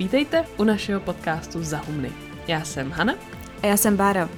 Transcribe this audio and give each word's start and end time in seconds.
Vítejte 0.00 0.44
u 0.58 0.64
našeho 0.64 1.00
podcastu 1.00 1.62
Zahumny. 1.62 2.12
Já 2.48 2.64
jsem 2.64 2.90
Hana. 2.90 3.14
A 3.62 3.66
já 3.66 3.76
jsem 3.76 3.96
Bára. 3.96 4.28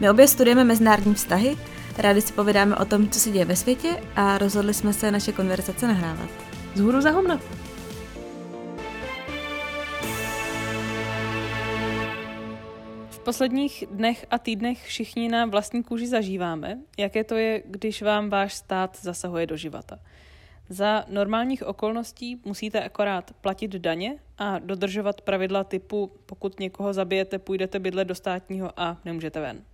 My 0.00 0.10
obě 0.10 0.28
studujeme 0.28 0.64
mezinárodní 0.64 1.14
vztahy, 1.14 1.56
rádi 1.98 2.20
si 2.20 2.32
povídáme 2.32 2.76
o 2.76 2.84
tom, 2.84 3.08
co 3.10 3.20
se 3.20 3.30
děje 3.30 3.44
ve 3.44 3.56
světě 3.56 4.02
a 4.16 4.38
rozhodli 4.38 4.74
jsme 4.74 4.92
se 4.92 5.10
naše 5.10 5.32
konverzace 5.32 5.86
nahrávat. 5.86 6.30
Zhůru 6.74 7.00
Zahumna. 7.00 7.40
V 13.10 13.18
posledních 13.18 13.84
dnech 13.90 14.26
a 14.30 14.38
týdnech 14.38 14.86
všichni 14.86 15.28
na 15.28 15.46
vlastní 15.46 15.82
kůži 15.82 16.06
zažíváme, 16.06 16.78
jaké 16.98 17.24
to 17.24 17.34
je, 17.34 17.62
když 17.66 18.02
vám 18.02 18.30
váš 18.30 18.54
stát 18.54 18.98
zasahuje 19.00 19.46
do 19.46 19.56
života. 19.56 19.98
Za 20.72 21.04
normálních 21.08 21.62
okolností 21.66 22.40
musíte 22.44 22.84
akorát 22.84 23.32
platit 23.40 23.70
daně 23.70 24.18
a 24.38 24.58
dodržovat 24.58 25.20
pravidla 25.20 25.64
typu 25.64 26.12
pokud 26.26 26.60
někoho 26.60 26.92
zabijete, 26.92 27.38
půjdete 27.38 27.78
bydlet 27.78 28.08
do 28.08 28.14
státního 28.14 28.72
a 28.76 29.00
nemůžete 29.04 29.40
ven. 29.40 29.64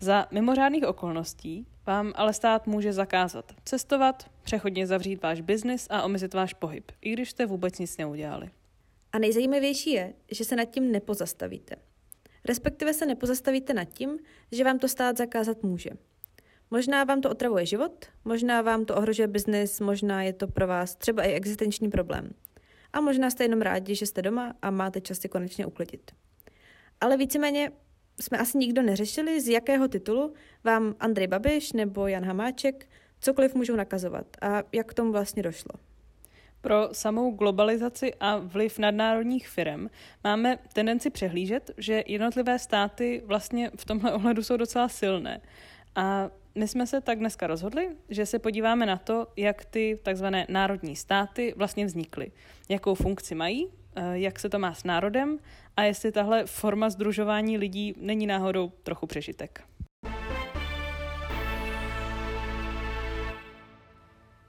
Za 0.00 0.26
mimořádných 0.30 0.86
okolností 0.86 1.66
vám 1.86 2.12
ale 2.16 2.32
stát 2.32 2.66
může 2.66 2.92
zakázat 2.92 3.52
cestovat, 3.64 4.30
přechodně 4.42 4.86
zavřít 4.86 5.22
váš 5.22 5.40
biznis 5.40 5.86
a 5.90 6.02
omezit 6.02 6.34
váš 6.34 6.54
pohyb, 6.54 6.92
i 7.00 7.12
když 7.12 7.30
jste 7.30 7.46
vůbec 7.46 7.78
nic 7.78 7.96
neudělali. 7.96 8.50
A 9.12 9.18
nejzajímavější 9.18 9.92
je, 9.92 10.14
že 10.30 10.44
se 10.44 10.56
nad 10.56 10.64
tím 10.64 10.92
nepozastavíte. 10.92 11.76
Respektive 12.44 12.94
se 12.94 13.06
nepozastavíte 13.06 13.74
nad 13.74 13.84
tím, 13.84 14.18
že 14.52 14.64
vám 14.64 14.78
to 14.78 14.88
stát 14.88 15.16
zakázat 15.16 15.62
může. 15.62 15.90
Možná 16.70 17.04
vám 17.04 17.20
to 17.20 17.30
otravuje 17.30 17.66
život, 17.66 18.06
možná 18.24 18.62
vám 18.62 18.84
to 18.84 18.96
ohrožuje 18.96 19.28
biznis, 19.28 19.80
možná 19.80 20.22
je 20.22 20.32
to 20.32 20.48
pro 20.48 20.66
vás 20.66 20.94
třeba 20.94 21.22
i 21.22 21.32
existenční 21.32 21.90
problém. 21.90 22.30
A 22.92 23.00
možná 23.00 23.30
jste 23.30 23.44
jenom 23.44 23.62
rádi, 23.62 23.94
že 23.94 24.06
jste 24.06 24.22
doma 24.22 24.54
a 24.62 24.70
máte 24.70 25.00
čas 25.00 25.18
si 25.18 25.28
konečně 25.28 25.66
uklidit. 25.66 26.10
Ale 27.00 27.16
víceméně 27.16 27.72
jsme 28.20 28.38
asi 28.38 28.58
nikdo 28.58 28.82
neřešili, 28.82 29.40
z 29.40 29.48
jakého 29.48 29.88
titulu 29.88 30.34
vám 30.64 30.94
Andrej 31.00 31.26
Babiš 31.26 31.72
nebo 31.72 32.06
Jan 32.06 32.24
Hamáček 32.24 32.88
cokoliv 33.20 33.54
můžou 33.54 33.76
nakazovat 33.76 34.26
a 34.40 34.62
jak 34.72 34.86
k 34.86 34.94
tomu 34.94 35.12
vlastně 35.12 35.42
došlo. 35.42 35.70
Pro 36.60 36.88
samou 36.92 37.30
globalizaci 37.30 38.14
a 38.20 38.38
vliv 38.38 38.78
nadnárodních 38.78 39.48
firm 39.48 39.88
máme 40.24 40.58
tendenci 40.72 41.10
přehlížet, 41.10 41.70
že 41.78 42.04
jednotlivé 42.06 42.58
státy 42.58 43.22
vlastně 43.24 43.70
v 43.76 43.84
tomhle 43.84 44.12
ohledu 44.12 44.42
jsou 44.42 44.56
docela 44.56 44.88
silné. 44.88 45.40
A 45.94 46.30
my 46.54 46.68
jsme 46.68 46.86
se 46.86 47.00
tak 47.00 47.18
dneska 47.18 47.46
rozhodli, 47.46 47.96
že 48.08 48.26
se 48.26 48.38
podíváme 48.38 48.86
na 48.86 48.96
to, 48.96 49.26
jak 49.36 49.64
ty 49.64 49.98
takzvané 50.02 50.46
národní 50.48 50.96
státy 50.96 51.54
vlastně 51.56 51.86
vznikly, 51.86 52.32
jakou 52.68 52.94
funkci 52.94 53.34
mají, 53.34 53.68
eh, 53.96 54.18
jak 54.18 54.38
se 54.38 54.48
to 54.48 54.58
má 54.58 54.74
s 54.74 54.84
národem 54.84 55.38
a 55.76 55.82
jestli 55.82 56.12
tahle 56.12 56.46
forma 56.46 56.90
združování 56.90 57.58
lidí 57.58 57.94
není 57.96 58.26
náhodou 58.26 58.72
trochu 58.82 59.06
přežitek. 59.06 59.62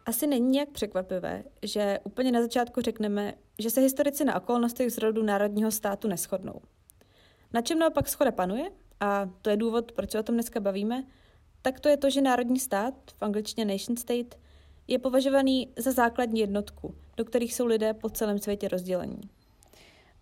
Asi 0.06 0.28
není 0.28 0.50
nějak 0.50 0.70
překvapivé, 0.70 1.44
že 1.64 2.00
úplně 2.04 2.32
na 2.32 2.42
začátku 2.42 2.82
řekneme, 2.82 3.34
že 3.60 3.70
se 3.70 3.82
historici 3.82 4.26
na 4.26 4.36
okolnostech 4.36 4.92
zrodu 4.92 5.24
národního 5.24 5.72
státu 5.72 6.08
neschodnou. 6.08 6.62
Na 7.54 7.62
čem 7.62 7.80
naopak 7.80 8.10
schoda 8.10 8.32
panuje, 8.32 8.72
a 9.00 9.30
to 9.42 9.50
je 9.50 9.58
důvod, 9.58 9.92
proč 9.92 10.12
se 10.12 10.20
o 10.20 10.24
tom 10.24 10.36
dneska 10.36 10.60
bavíme, 10.60 11.04
tak 11.62 11.80
to 11.80 11.90
je 11.90 11.98
to, 11.98 12.10
že 12.10 12.22
národní 12.22 12.60
stát, 12.60 12.94
v 13.18 13.24
angličtině 13.24 13.66
nation 13.66 13.98
state, 13.98 14.40
je 14.88 15.00
považovaný 15.00 15.70
za 15.78 15.92
základní 15.92 16.40
jednotku, 16.40 16.96
do 17.18 17.26
kterých 17.26 17.54
jsou 17.54 17.66
lidé 17.66 17.94
po 17.94 18.10
celém 18.10 18.40
světě 18.40 18.68
rozdělení. 18.68 19.22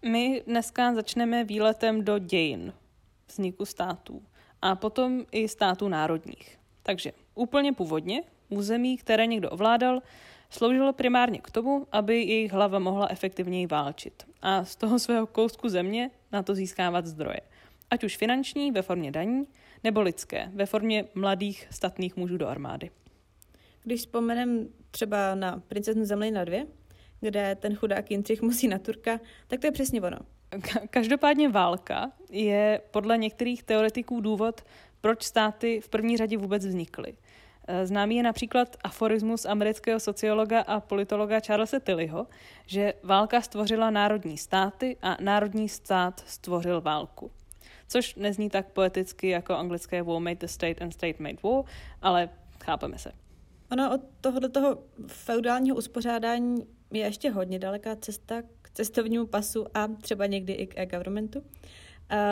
My 0.06 0.44
dneska 0.48 0.96
začneme 0.96 1.44
výletem 1.44 2.06
do 2.06 2.20
dějin 2.20 2.74
vzniku 3.28 3.66
států 3.66 4.22
a 4.62 4.76
potom 4.76 5.26
i 5.32 5.48
států 5.48 5.88
národních. 5.88 6.60
Takže 6.84 7.12
úplně 7.36 7.74
původně 7.74 8.24
území, 8.50 8.98
které 8.98 9.26
někdo 9.26 9.50
ovládal, 9.50 10.02
sloužilo 10.50 10.94
primárně 10.94 11.40
k 11.40 11.52
tomu, 11.52 11.88
aby 11.92 12.24
jejich 12.24 12.52
hlava 12.52 12.80
mohla 12.80 13.08
efektivněji 13.12 13.68
válčit 13.68 14.24
a 14.42 14.66
z 14.66 14.76
toho 14.76 15.00
svého 15.00 15.28
kousku 15.28 15.70
země 15.70 16.12
na 16.32 16.44
to 16.44 16.56
získávat 16.56 17.06
zdroje. 17.06 17.40
Ať 17.92 18.04
už 18.04 18.18
finanční 18.18 18.72
ve 18.72 18.82
formě 18.82 19.12
daní, 19.12 19.48
nebo 19.84 20.02
lidské 20.02 20.52
ve 20.54 20.66
formě 20.66 21.06
mladých 21.16 21.68
statných 21.72 22.18
mužů 22.18 22.38
do 22.38 22.48
armády. 22.48 22.92
Když 23.84 24.00
vzpomenem 24.00 24.68
třeba 24.92 25.36
na 25.36 25.62
princeznu 25.68 26.06
Zemlina 26.06 26.44
2, 26.44 26.58
kde 27.22 27.56
ten 27.56 27.76
chudák 27.76 28.12
Jindřich 28.12 28.42
musí 28.42 28.68
na 28.68 28.80
Turka, 28.80 29.20
tak 29.48 29.60
to 29.60 29.68
je 29.68 29.72
přesně 29.72 30.02
ono. 30.02 30.18
Každopádně 30.90 31.50
válka 31.50 32.12
je 32.30 32.82
podle 32.92 33.18
některých 33.18 33.64
teoretiků 33.64 34.22
důvod, 34.22 34.62
proč 35.02 35.24
státy 35.24 35.82
v 35.82 35.90
první 35.90 36.18
řadě 36.18 36.38
vůbec 36.38 36.66
vznikly. 36.66 37.14
Známý 37.84 38.16
je 38.16 38.24
například 38.24 38.78
aforismus 38.84 39.46
amerického 39.46 40.00
sociologa 40.00 40.62
a 40.62 40.80
politologa 40.80 41.40
Charlesa 41.40 41.80
Tillyho, 41.80 42.28
že 42.66 42.94
válka 43.04 43.42
stvořila 43.42 43.90
národní 43.90 44.38
státy 44.38 44.98
a 45.02 45.18
národní 45.22 45.70
stát 45.70 46.24
stvořil 46.28 46.82
válku 46.82 47.32
což 47.88 48.16
nezní 48.16 48.50
tak 48.50 48.72
poeticky 48.72 49.30
jako 49.30 49.54
anglické 49.54 50.04
war 50.04 50.20
made 50.20 50.36
the 50.36 50.46
state 50.46 50.82
and 50.82 50.92
state 50.92 51.20
made 51.20 51.38
war, 51.44 51.64
ale 52.02 52.30
chápeme 52.64 52.98
se. 52.98 53.12
Ono 53.72 53.94
od 53.94 54.02
tohoto 54.22 54.50
toho 54.50 54.84
feudálního 55.08 55.76
uspořádání 55.76 56.68
je 56.92 57.06
ještě 57.06 57.30
hodně 57.30 57.60
daleká 57.60 57.96
cesta 57.96 58.42
k 58.62 58.70
cestovnímu 58.70 59.28
pasu 59.28 59.66
a 59.74 59.88
třeba 59.88 60.26
někdy 60.26 60.54
i 60.54 60.68
k 60.68 60.78
e-governmentu. 60.78 61.40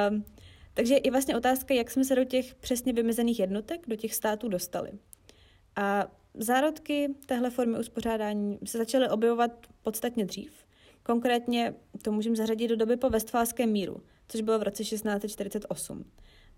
Um, 0.10 0.26
takže 0.74 1.00
je 1.04 1.12
vlastně 1.12 1.38
otázka, 1.38 1.74
jak 1.74 1.92
jsme 1.92 2.06
se 2.06 2.16
do 2.16 2.24
těch 2.24 2.56
přesně 2.56 2.94
vymezených 2.94 3.40
jednotek, 3.40 3.82
do 3.88 3.96
těch 3.96 4.16
států 4.16 4.48
dostali. 4.48 4.92
A 5.76 6.08
zárodky 6.34 7.16
téhle 7.26 7.50
formy 7.50 7.80
uspořádání 7.80 8.60
se 8.66 8.78
začaly 8.78 9.10
objevovat 9.10 9.52
podstatně 9.82 10.26
dřív. 10.26 10.66
Konkrétně 11.04 11.74
to 12.02 12.12
můžeme 12.12 12.36
zařadit 12.36 12.68
do 12.68 12.76
doby 12.76 12.98
po 12.98 13.10
Westfálském 13.10 13.72
míru– 13.72 14.04
což 14.28 14.42
bylo 14.42 14.60
v 14.60 14.64
roce 14.64 14.84
1648. 14.84 16.06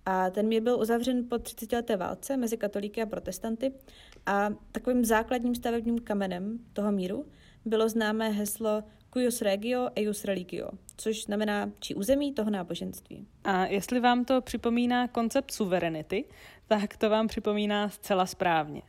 A 0.06 0.30
ten 0.30 0.48
mír 0.48 0.64
byl 0.64 0.80
uzavřen 0.80 1.30
po 1.30 1.38
30 1.38 1.76
leté 1.76 1.98
válce 1.98 2.38
mezi 2.38 2.58
katolíky 2.58 3.02
a 3.02 3.06
protestanty 3.06 3.74
a 4.26 4.50
takovým 4.72 5.06
základním 5.06 5.56
stavebním 5.56 6.00
kamenem 6.00 6.60
toho 6.74 6.92
míru 6.92 7.26
bylo 7.66 7.90
známé 7.90 8.30
heslo 8.30 8.84
cuius 9.14 9.42
regio 9.42 9.90
eius 9.96 10.26
religio, 10.26 10.70
což 10.98 11.24
znamená 11.24 11.72
či 11.80 11.96
území 11.96 12.34
toho 12.34 12.52
náboženství. 12.52 13.28
A 13.44 13.66
jestli 13.66 14.00
vám 14.00 14.26
to 14.26 14.42
připomíná 14.42 15.08
koncept 15.08 15.52
suverenity, 15.52 16.26
tak 16.68 16.98
to 16.98 17.10
vám 17.10 17.28
připomíná 17.28 17.90
zcela 17.90 18.26
správně. 18.26 18.82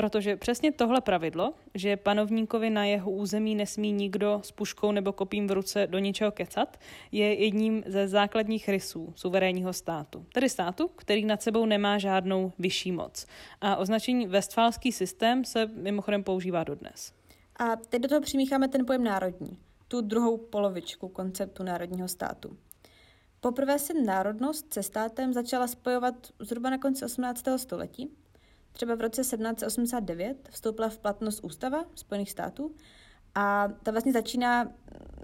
Protože 0.00 0.36
přesně 0.36 0.72
tohle 0.72 1.00
pravidlo, 1.00 1.54
že 1.74 1.96
panovníkovi 1.96 2.70
na 2.70 2.84
jeho 2.84 3.10
území 3.10 3.54
nesmí 3.54 3.92
nikdo 3.92 4.40
s 4.44 4.52
puškou 4.52 4.92
nebo 4.92 5.12
kopím 5.12 5.46
v 5.46 5.52
ruce 5.52 5.86
do 5.86 5.98
ničeho 5.98 6.30
kecat, 6.30 6.80
je 7.12 7.44
jedním 7.44 7.82
ze 7.86 8.08
základních 8.08 8.68
rysů 8.68 9.12
suverénního 9.16 9.72
státu. 9.72 10.26
Tedy 10.32 10.48
státu, 10.48 10.88
který 10.88 11.24
nad 11.24 11.42
sebou 11.42 11.66
nemá 11.66 11.98
žádnou 11.98 12.52
vyšší 12.58 12.92
moc. 12.92 13.26
A 13.60 13.76
označení 13.76 14.26
Westfálský 14.26 14.92
systém 14.92 15.44
se 15.44 15.66
mimochodem 15.66 16.24
používá 16.24 16.64
dodnes. 16.64 17.12
A 17.56 17.76
teď 17.76 18.02
do 18.02 18.08
toho 18.08 18.20
přimícháme 18.20 18.68
ten 18.68 18.86
pojem 18.86 19.04
národní, 19.04 19.58
tu 19.88 20.00
druhou 20.00 20.36
polovičku 20.36 21.08
konceptu 21.08 21.62
národního 21.62 22.08
státu. 22.08 22.56
Poprvé 23.40 23.78
se 23.78 23.94
národnost 23.94 24.74
se 24.74 24.82
státem 24.82 25.32
začala 25.32 25.66
spojovat 25.66 26.14
zhruba 26.38 26.70
na 26.70 26.78
konci 26.78 27.04
18. 27.04 27.44
století, 27.56 28.10
Třeba 28.72 28.94
v 28.94 29.00
roce 29.00 29.22
1789 29.22 30.48
vstoupila 30.50 30.88
v 30.88 30.98
platnost 30.98 31.40
ústava 31.44 31.84
Spojených 31.94 32.30
států 32.30 32.74
a 33.34 33.68
ta 33.82 33.90
vlastně 33.90 34.12
začíná 34.12 34.72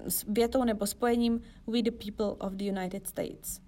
s 0.08 0.24
větou 0.28 0.64
nebo 0.64 0.86
spojením 0.86 1.42
We 1.66 1.82
the 1.82 1.90
people 1.90 2.46
of 2.46 2.52
the 2.52 2.64
United 2.64 3.06
States. 3.06 3.60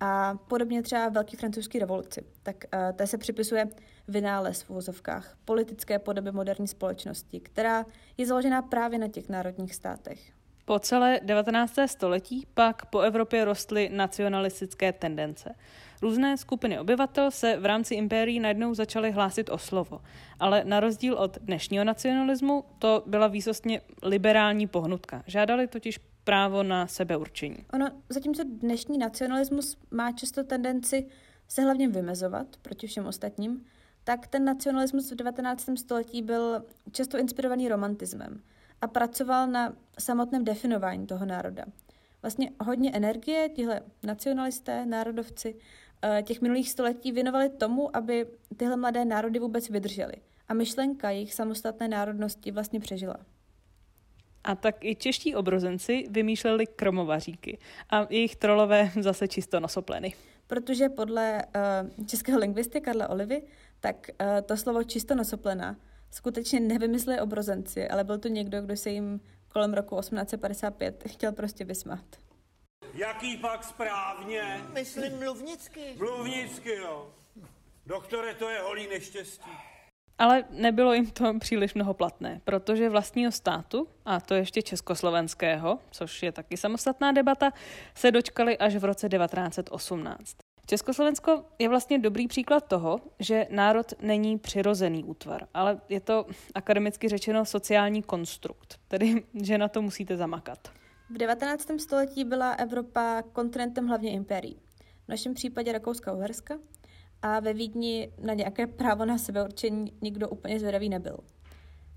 A 0.00 0.38
podobně 0.48 0.82
třeba 0.82 1.08
Velký 1.08 1.36
francouzský 1.36 1.78
revoluci, 1.78 2.24
tak 2.42 2.56
uh, 2.64 2.96
té 2.96 3.06
se 3.06 3.18
připisuje 3.18 3.68
vynález 4.08 4.62
v 4.62 4.70
uvozovkách 4.70 5.36
politické 5.44 5.98
podoby 5.98 6.32
moderní 6.32 6.68
společnosti, 6.68 7.40
která 7.40 7.86
je 8.16 8.26
založená 8.26 8.62
právě 8.62 8.98
na 8.98 9.08
těch 9.08 9.28
národních 9.28 9.74
státech. 9.74 10.32
Po 10.64 10.78
celé 10.78 11.20
19. 11.22 11.74
století 11.86 12.46
pak 12.54 12.86
po 12.86 13.00
Evropě 13.00 13.44
rostly 13.44 13.88
nacionalistické 13.88 14.92
tendence. 14.92 15.54
Různé 16.02 16.36
skupiny 16.36 16.78
obyvatel 16.78 17.30
se 17.30 17.56
v 17.56 17.66
rámci 17.66 17.94
impérií 17.94 18.40
najednou 18.40 18.74
začaly 18.74 19.10
hlásit 19.10 19.48
o 19.48 19.58
slovo, 19.58 20.00
ale 20.40 20.64
na 20.64 20.80
rozdíl 20.80 21.14
od 21.14 21.38
dnešního 21.38 21.84
nacionalismu 21.84 22.64
to 22.78 23.02
byla 23.06 23.26
výsostně 23.26 23.80
liberální 24.02 24.66
pohnutka. 24.66 25.22
Žádali 25.26 25.66
totiž 25.66 25.98
právo 26.24 26.62
na 26.62 26.86
sebeurčení. 26.86 27.56
Ono, 27.72 27.90
zatímco 28.08 28.42
dnešní 28.44 28.98
nacionalismus 28.98 29.76
má 29.90 30.12
často 30.12 30.44
tendenci 30.44 31.06
se 31.48 31.62
hlavně 31.62 31.88
vymezovat 31.88 32.46
proti 32.62 32.86
všem 32.86 33.06
ostatním, 33.06 33.64
tak 34.04 34.26
ten 34.26 34.44
nacionalismus 34.44 35.12
v 35.12 35.14
19. 35.14 35.68
století 35.76 36.22
byl 36.22 36.64
často 36.92 37.18
inspirovaný 37.18 37.68
romantismem 37.68 38.42
a 38.80 38.86
pracoval 38.86 39.46
na 39.46 39.76
samotném 39.98 40.44
definování 40.44 41.06
toho 41.06 41.26
národa. 41.26 41.64
Vlastně 42.22 42.50
hodně 42.60 42.90
energie 42.92 43.48
tihle 43.48 43.80
nacionalisté, 44.02 44.86
národovci 44.86 45.56
těch 46.22 46.40
minulých 46.40 46.70
století 46.70 47.12
věnovali 47.12 47.48
tomu, 47.48 47.96
aby 47.96 48.26
tyhle 48.56 48.76
mladé 48.76 49.04
národy 49.04 49.38
vůbec 49.38 49.70
vydržely. 49.70 50.14
A 50.48 50.54
myšlenka 50.54 51.10
jejich 51.10 51.34
samostatné 51.34 51.88
národnosti 51.88 52.50
vlastně 52.50 52.80
přežila. 52.80 53.16
A 54.44 54.54
tak 54.54 54.84
i 54.84 54.94
čeští 54.94 55.34
obrozenci 55.34 56.04
vymýšleli 56.10 56.66
kromovaříky 56.66 57.58
a 57.90 58.06
jejich 58.10 58.36
trolové 58.36 58.90
zase 59.00 59.28
čisto 59.28 59.60
nosopleny. 59.60 60.14
Protože 60.46 60.88
podle 60.88 61.42
uh, 61.96 62.06
českého 62.06 62.38
lingvisty 62.38 62.80
Karla 62.80 63.08
Olivy, 63.08 63.42
tak 63.80 64.10
uh, 64.20 64.26
to 64.46 64.56
slovo 64.56 64.84
čisto 64.84 65.14
nosoplena 65.14 65.76
skutečně 66.10 66.60
nevymysleli 66.60 67.20
obrozenci, 67.20 67.88
ale 67.88 68.04
byl 68.04 68.18
to 68.18 68.28
někdo, 68.28 68.62
kdo 68.62 68.76
se 68.76 68.90
jim 68.90 69.20
kolem 69.48 69.74
roku 69.74 70.00
1855 70.00 71.04
chtěl 71.08 71.32
prostě 71.32 71.64
vysmát. 71.64 72.04
Jaký 72.96 73.36
pak 73.36 73.64
správně? 73.64 74.60
Myslím 74.72 75.18
mluvnicky. 75.18 75.94
Mluvnicky, 75.98 76.74
jo. 76.76 77.10
Doktore, 77.86 78.34
to 78.34 78.48
je 78.48 78.60
holý 78.60 78.88
neštěstí. 78.88 79.50
Ale 80.18 80.44
nebylo 80.50 80.92
jim 80.92 81.10
to 81.10 81.38
příliš 81.38 81.74
mnoho 81.74 81.94
platné, 81.94 82.40
protože 82.44 82.88
vlastního 82.88 83.32
státu, 83.32 83.88
a 84.04 84.20
to 84.20 84.34
ještě 84.34 84.62
československého, 84.62 85.78
což 85.90 86.22
je 86.22 86.32
taky 86.32 86.56
samostatná 86.56 87.12
debata, 87.12 87.52
se 87.94 88.10
dočkali 88.10 88.58
až 88.58 88.76
v 88.76 88.84
roce 88.84 89.08
1918. 89.08 90.36
Československo 90.66 91.44
je 91.58 91.68
vlastně 91.68 91.98
dobrý 91.98 92.28
příklad 92.28 92.68
toho, 92.68 93.00
že 93.18 93.46
národ 93.50 93.92
není 94.00 94.38
přirozený 94.38 95.04
útvar, 95.04 95.48
ale 95.54 95.80
je 95.88 96.00
to 96.00 96.26
akademicky 96.54 97.08
řečeno 97.08 97.44
sociální 97.44 98.02
konstrukt, 98.02 98.80
tedy 98.88 99.22
že 99.42 99.58
na 99.58 99.68
to 99.68 99.82
musíte 99.82 100.16
zamakat. 100.16 100.68
V 101.10 101.18
19. 101.18 101.68
století 101.78 102.24
byla 102.24 102.52
Evropa 102.52 103.22
kontinentem 103.32 103.86
hlavně 103.86 104.12
impérií. 104.12 104.60
V 105.04 105.08
našem 105.08 105.34
případě 105.34 105.72
Rakouska-Uherska 105.72 106.58
a 107.22 107.40
ve 107.40 107.52
Vídni 107.52 108.12
na 108.18 108.34
nějaké 108.34 108.66
právo 108.66 109.04
na 109.04 109.18
sebeurčení 109.18 109.92
nikdo 110.00 110.28
úplně 110.28 110.58
zvědavý 110.58 110.88
nebyl. 110.88 111.18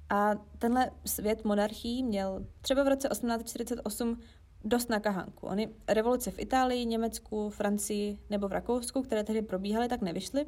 A 0.09 0.35
tenhle 0.57 0.91
svět 1.05 1.45
monarchií 1.45 2.03
měl 2.03 2.45
třeba 2.61 2.83
v 2.83 2.87
roce 2.87 3.09
1848 3.09 4.19
dost 4.63 4.89
na 4.89 4.99
kahánku. 4.99 5.47
Ony 5.47 5.69
revoluce 5.87 6.31
v 6.31 6.39
Itálii, 6.39 6.85
Německu, 6.85 7.49
Francii 7.49 8.19
nebo 8.29 8.47
v 8.47 8.51
Rakousku, 8.51 9.01
které 9.01 9.23
tehdy 9.23 9.41
probíhaly, 9.41 9.87
tak 9.87 10.01
nevyšly. 10.01 10.45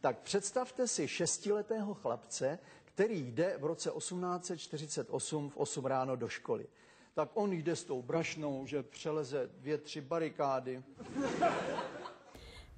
Tak 0.00 0.18
představte 0.18 0.88
si 0.88 1.08
šestiletého 1.08 1.94
chlapce, 1.94 2.58
který 2.84 3.32
jde 3.32 3.56
v 3.60 3.64
roce 3.64 3.90
1848 3.96 5.50
v 5.50 5.56
8 5.56 5.84
ráno 5.84 6.16
do 6.16 6.28
školy. 6.28 6.66
Tak 7.14 7.30
on 7.34 7.52
jde 7.52 7.76
s 7.76 7.84
tou 7.84 8.02
brašnou, 8.02 8.66
že 8.66 8.82
přeleze 8.82 9.50
dvě, 9.58 9.78
tři 9.78 10.00
barikády. 10.00 10.82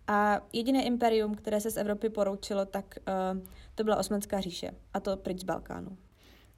A 0.07 0.41
jediné 0.53 0.85
imperium, 0.85 1.35
které 1.35 1.61
se 1.61 1.71
z 1.71 1.77
Evropy 1.77 2.09
poroučilo, 2.09 2.67
tak 2.67 2.99
uh, 3.35 3.43
to 3.75 3.85
byla 3.85 3.97
Osmanská 3.97 4.41
říše, 4.41 4.71
a 4.95 5.01
to 5.01 5.17
pryč 5.17 5.41
z 5.41 5.45
Balkánu. 5.45 5.97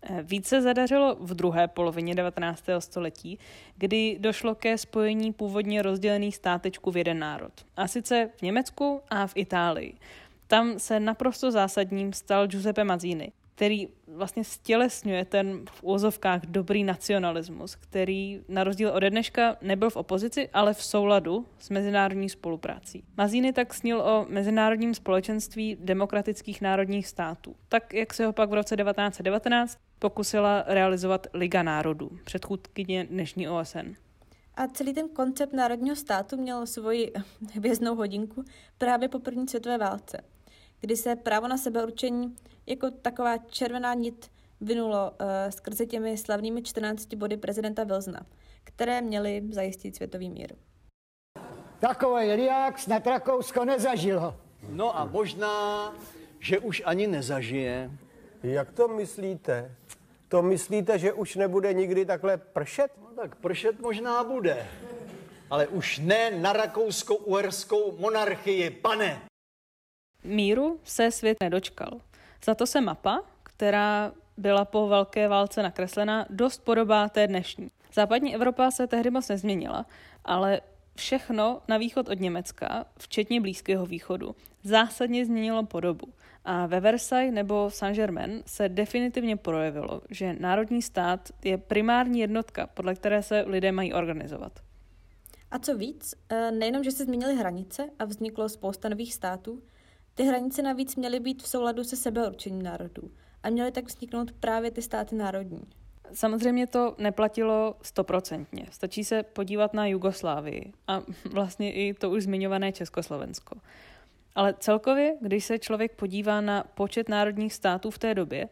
Eh, 0.02 0.22
více 0.22 0.62
zadařilo 0.62 1.16
v 1.20 1.34
druhé 1.34 1.68
polovině 1.68 2.14
19. 2.14 2.64
století, 2.78 3.38
kdy 3.76 4.16
došlo 4.20 4.54
ke 4.54 4.78
spojení 4.78 5.32
původně 5.32 5.82
rozdělených 5.82 6.36
státečků 6.36 6.90
v 6.90 6.96
jeden 6.96 7.18
národ. 7.18 7.52
A 7.76 7.88
sice 7.88 8.30
v 8.36 8.42
Německu 8.42 9.00
a 9.08 9.26
v 9.26 9.32
Itálii. 9.34 9.94
Tam 10.46 10.78
se 10.78 11.00
naprosto 11.00 11.50
zásadním 11.50 12.12
stal 12.12 12.46
Giuseppe 12.46 12.84
Mazzini, 12.84 13.32
který 13.54 13.88
vlastně 14.06 14.44
stělesňuje 14.44 15.24
ten 15.24 15.64
v 15.70 15.82
úzovkách 15.82 16.40
dobrý 16.46 16.84
nacionalismus, 16.84 17.74
který 17.74 18.40
na 18.48 18.64
rozdíl 18.64 18.88
od 18.88 19.02
dneška 19.02 19.56
nebyl 19.62 19.90
v 19.90 19.96
opozici, 19.96 20.48
ale 20.52 20.74
v 20.74 20.84
souladu 20.84 21.46
s 21.58 21.70
mezinárodní 21.70 22.28
spoluprácí. 22.28 23.04
Mazíny 23.16 23.52
tak 23.52 23.74
snil 23.74 24.00
o 24.00 24.26
mezinárodním 24.28 24.94
společenství 24.94 25.76
demokratických 25.80 26.60
národních 26.60 27.06
států, 27.06 27.56
tak 27.68 27.94
jak 27.94 28.14
se 28.14 28.26
ho 28.26 28.32
pak 28.32 28.50
v 28.50 28.54
roce 28.54 28.76
1919 28.76 29.78
pokusila 29.98 30.64
realizovat 30.66 31.26
Liga 31.34 31.62
národů, 31.62 32.10
předchůdkyně 32.24 33.04
dnešní 33.04 33.48
OSN. 33.48 33.94
A 34.54 34.66
celý 34.66 34.94
ten 34.94 35.08
koncept 35.08 35.52
národního 35.52 35.96
státu 35.96 36.36
měl 36.36 36.66
svoji 36.66 37.12
hvězdnou 37.54 37.94
hodinku 37.94 38.44
právě 38.78 39.08
po 39.08 39.18
první 39.18 39.48
světové 39.48 39.78
válce, 39.78 40.20
kdy 40.80 40.96
se 40.96 41.16
právo 41.16 41.48
na 41.48 41.56
sebeurčení 41.56 42.36
jako 42.66 42.90
taková 42.90 43.38
červená 43.38 43.94
nit 43.94 44.30
vynulo 44.60 45.10
uh, 45.10 45.26
skrze 45.50 45.86
těmi 45.86 46.18
slavnými 46.18 46.62
14 46.62 47.14
body 47.14 47.36
prezidenta 47.36 47.84
Vilzna, 47.84 48.26
které 48.64 49.00
měly 49.00 49.42
zajistit 49.50 49.96
světový 49.96 50.30
mír. 50.30 50.54
Takový 51.78 52.32
liák 52.32 52.78
snad 52.78 53.06
Rakousko 53.06 53.64
nezažilo. 53.64 54.36
No 54.68 54.98
a 54.98 55.04
možná, 55.04 55.92
že 56.40 56.58
už 56.58 56.82
ani 56.84 57.06
nezažije. 57.06 57.90
Jak 58.42 58.72
to 58.72 58.88
myslíte? 58.88 59.74
To 60.28 60.42
myslíte, 60.42 60.98
že 60.98 61.12
už 61.12 61.36
nebude 61.36 61.72
nikdy 61.72 62.04
takhle 62.06 62.36
pršet? 62.36 62.92
No 63.00 63.06
tak 63.16 63.36
pršet 63.36 63.80
možná 63.80 64.24
bude. 64.24 64.66
Ale 65.50 65.66
už 65.66 65.98
ne 65.98 66.30
na 66.30 66.52
rakousko-uherskou 66.52 67.98
monarchii, 67.98 68.70
pane. 68.70 69.22
Míru 70.24 70.80
se 70.84 71.10
svět 71.10 71.36
nedočkal. 71.42 72.00
Za 72.44 72.54
to 72.54 72.66
se 72.66 72.80
mapa, 72.80 73.22
která 73.42 74.12
byla 74.36 74.64
po 74.64 74.88
velké 74.88 75.28
válce 75.28 75.62
nakreslena, 75.62 76.26
dost 76.30 76.64
podobá 76.64 77.08
té 77.08 77.26
dnešní. 77.26 77.70
Západní 77.92 78.34
Evropa 78.34 78.70
se 78.70 78.86
tehdy 78.86 79.10
moc 79.10 79.28
nezměnila, 79.28 79.86
ale 80.24 80.60
všechno 80.96 81.62
na 81.68 81.78
východ 81.78 82.08
od 82.08 82.20
Německa, 82.20 82.84
včetně 82.98 83.40
Blízkého 83.40 83.86
východu, 83.86 84.36
zásadně 84.62 85.26
změnilo 85.26 85.66
podobu. 85.66 86.06
A 86.44 86.66
ve 86.66 86.80
Versailles 86.80 87.34
nebo 87.34 87.70
Saint-Germain 87.70 88.42
se 88.46 88.68
definitivně 88.68 89.36
projevilo, 89.36 90.02
že 90.10 90.36
národní 90.40 90.82
stát 90.82 91.28
je 91.44 91.58
primární 91.58 92.20
jednotka, 92.20 92.66
podle 92.66 92.94
které 92.94 93.22
se 93.22 93.44
lidé 93.46 93.72
mají 93.72 93.92
organizovat. 93.92 94.52
A 95.50 95.58
co 95.58 95.76
víc, 95.76 96.14
eh, 96.28 96.50
nejenom, 96.50 96.84
že 96.84 96.90
se 96.90 97.04
změnily 97.04 97.36
hranice 97.36 97.90
a 97.98 98.04
vzniklo 98.04 98.48
spousta 98.48 98.88
nových 98.88 99.14
států, 99.14 99.62
ty 100.14 100.22
hranice 100.22 100.62
navíc 100.62 100.96
měly 100.96 101.20
být 101.20 101.42
v 101.42 101.48
souladu 101.48 101.84
se 101.84 101.96
sebeurčením 101.96 102.62
národů 102.62 103.10
a 103.42 103.50
měly 103.50 103.72
tak 103.72 103.84
vzniknout 103.84 104.32
právě 104.32 104.70
ty 104.70 104.82
státy 104.82 105.16
národní. 105.16 105.62
Samozřejmě 106.12 106.66
to 106.66 106.94
neplatilo 106.98 107.74
stoprocentně. 107.82 108.66
Stačí 108.70 109.04
se 109.04 109.22
podívat 109.22 109.74
na 109.74 109.86
Jugoslávii 109.86 110.72
a 110.88 111.02
vlastně 111.32 111.72
i 111.72 111.94
to 111.94 112.10
už 112.10 112.22
zmiňované 112.22 112.72
Československo. 112.72 113.56
Ale 114.34 114.54
celkově, 114.58 115.16
když 115.20 115.44
se 115.44 115.58
člověk 115.58 115.96
podívá 115.96 116.40
na 116.40 116.64
počet 116.74 117.08
národních 117.08 117.54
států 117.54 117.90
v 117.90 117.98
té 117.98 118.14
době, 118.14 118.48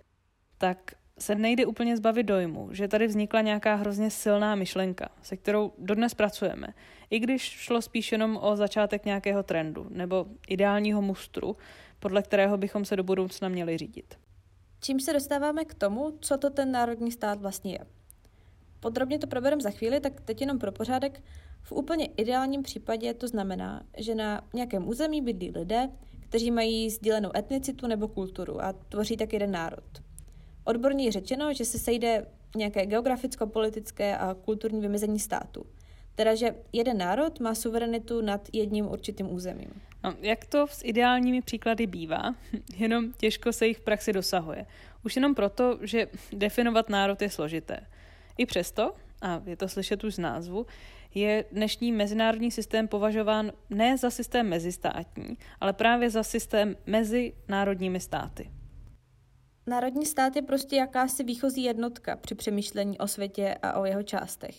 tak 0.59 0.93
se 1.21 1.35
nejde 1.35 1.67
úplně 1.67 1.97
zbavit 1.97 2.23
dojmu, 2.23 2.69
že 2.73 2.89
tady 2.89 3.07
vznikla 3.07 3.41
nějaká 3.41 3.75
hrozně 3.75 4.11
silná 4.11 4.55
myšlenka, 4.55 5.09
se 5.23 5.37
kterou 5.37 5.73
dodnes 5.79 6.15
pracujeme, 6.15 6.67
i 7.11 7.19
když 7.19 7.43
šlo 7.43 7.83
spíš 7.83 8.13
jenom 8.13 8.39
o 8.43 8.57
začátek 8.57 9.05
nějakého 9.05 9.43
trendu 9.43 9.87
nebo 9.91 10.27
ideálního 10.49 11.03
mustru, 11.03 11.57
podle 11.99 12.23
kterého 12.23 12.57
bychom 12.59 12.85
se 12.85 12.97
do 12.97 13.05
budoucna 13.05 13.49
měli 13.49 13.79
řídit. 13.79 14.15
Čím 14.81 15.01
se 15.01 15.13
dostáváme 15.13 15.65
k 15.65 15.75
tomu, 15.75 16.19
co 16.21 16.39
to 16.39 16.51
ten 16.51 16.73
národní 16.73 17.13
stát 17.13 17.41
vlastně 17.41 17.73
je. 17.73 17.87
Podrobně 18.81 19.19
to 19.19 19.27
probereme 19.27 19.63
za 19.63 19.71
chvíli, 19.71 20.01
tak 20.01 20.21
teď 20.21 20.41
jenom 20.41 20.59
pro 20.59 20.73
pořádek. 20.73 21.23
V 21.63 21.73
úplně 21.73 22.07
ideálním 22.07 22.63
případě 22.63 23.15
to 23.15 23.29
znamená, 23.29 23.83
že 23.97 24.15
na 24.15 24.41
nějakém 24.55 24.89
území 24.89 25.23
bydlí 25.23 25.51
lidé, 25.51 25.89
kteří 26.21 26.51
mají 26.51 26.91
sdílenou 26.91 27.31
etnicitu 27.37 27.87
nebo 27.87 28.09
kulturu 28.09 28.65
a 28.65 28.73
tvoří 28.73 29.17
tak 29.17 29.33
jeden 29.33 29.51
národ. 29.51 29.85
Odborně 30.71 31.13
řečeno, 31.13 31.55
že 31.55 31.65
se 31.65 31.79
sejde 31.79 32.27
nějaké 32.57 32.87
geograficko-politické 32.87 34.17
a 34.17 34.35
kulturní 34.35 34.81
vymezení 34.81 35.19
státu. 35.19 35.67
Teda, 36.15 36.35
že 36.35 36.55
jeden 36.73 36.99
národ 36.99 37.41
má 37.41 37.55
suverenitu 37.55 38.21
nad 38.21 38.49
jedním 38.53 38.89
určitým 38.89 39.33
územím. 39.33 39.71
No, 40.05 40.15
jak 40.21 40.45
to 40.45 40.67
s 40.67 40.85
ideálními 40.85 41.43
příklady 41.43 41.87
bývá, 41.87 42.35
jenom 42.77 43.13
těžko 43.13 43.53
se 43.53 43.67
jich 43.67 43.79
v 43.79 43.81
praxi 43.81 44.13
dosahuje. 44.13 44.67
Už 45.05 45.17
jenom 45.17 45.35
proto, 45.35 45.79
že 45.83 46.07
definovat 46.33 46.89
národ 46.89 47.23
je 47.23 47.31
složité. 47.31 47.81
I 48.39 48.47
přesto, 48.47 48.93
a 49.23 49.43
je 49.47 49.57
to 49.57 49.69
slyšet 49.69 50.05
už 50.05 50.15
z 50.15 50.19
názvu, 50.19 50.67
je 51.15 51.45
dnešní 51.53 51.93
mezinárodní 51.93 52.51
systém 52.51 52.89
považován 52.89 53.53
ne 53.71 53.99
za 53.99 54.11
systém 54.11 54.49
mezistátní, 54.49 55.39
ale 55.61 55.73
právě 55.73 56.11
za 56.11 56.23
systém 56.23 56.77
mezi 56.87 57.33
národními 57.49 58.01
státy. 58.01 58.51
Národní 59.67 60.07
stát 60.07 60.37
je 60.37 60.43
prostě 60.43 60.77
jakási 60.77 61.25
výchozí 61.25 61.63
jednotka 61.63 62.17
při 62.17 62.35
přemýšlení 62.35 62.99
o 62.99 63.07
světě 63.07 63.55
a 63.63 63.81
o 63.81 63.85
jeho 63.85 64.03
částech. 64.03 64.57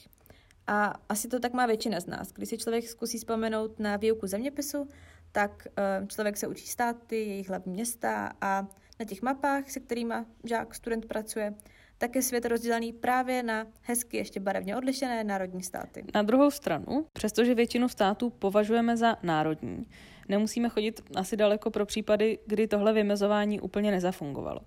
A 0.67 0.93
asi 1.10 1.27
to 1.27 1.39
tak 1.39 1.53
má 1.53 1.65
většina 1.65 2.00
z 2.00 2.05
nás. 2.05 2.31
Když 2.31 2.50
si 2.50 2.58
člověk 2.58 2.88
zkusí 2.88 3.17
vzpomenout 3.17 3.79
na 3.79 3.98
výuku 3.98 4.27
zeměpisu, 4.27 4.88
tak 5.31 5.67
uh, 6.01 6.08
člověk 6.08 6.38
se 6.38 6.48
učí 6.48 6.67
státy, 6.67 7.15
jejich 7.15 7.50
hlavní 7.50 7.74
města 7.74 8.31
a 8.41 8.67
na 9.00 9.05
těch 9.05 9.22
mapách, 9.22 9.70
se 9.70 9.79
kterými 9.79 10.13
žák, 10.43 10.75
student 10.75 11.05
pracuje, 11.05 11.53
tak 11.98 12.15
je 12.15 12.22
svět 12.22 12.46
rozdělený 12.46 12.93
právě 12.93 13.43
na 13.43 13.67
hezky 13.81 14.17
ještě 14.17 14.39
barevně 14.39 14.77
odlišené 14.77 15.24
národní 15.24 15.63
státy. 15.63 16.03
Na 16.15 16.22
druhou 16.22 16.51
stranu, 16.51 17.05
přestože 17.13 17.55
většinu 17.55 17.89
států 17.89 18.29
považujeme 18.29 18.98
za 18.98 19.17
národní, 19.24 19.88
nemusíme 20.29 20.70
chodit 20.70 21.01
asi 21.15 21.38
daleko 21.38 21.72
pro 21.72 21.86
případy, 21.86 22.39
kdy 22.46 22.67
tohle 22.67 22.93
vymezování 22.93 23.60
úplně 23.60 23.91
nezafungovalo. 23.91 24.62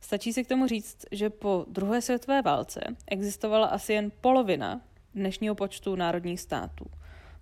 Stačí 0.00 0.32
si 0.32 0.44
k 0.44 0.48
tomu 0.48 0.66
říct, 0.66 1.06
že 1.12 1.30
po 1.30 1.64
druhé 1.68 2.02
světové 2.02 2.42
válce 2.42 2.80
existovala 3.06 3.66
asi 3.66 3.92
jen 3.92 4.12
polovina 4.20 4.80
dnešního 5.14 5.54
počtu 5.54 5.96
národních 5.96 6.40
států. 6.40 6.84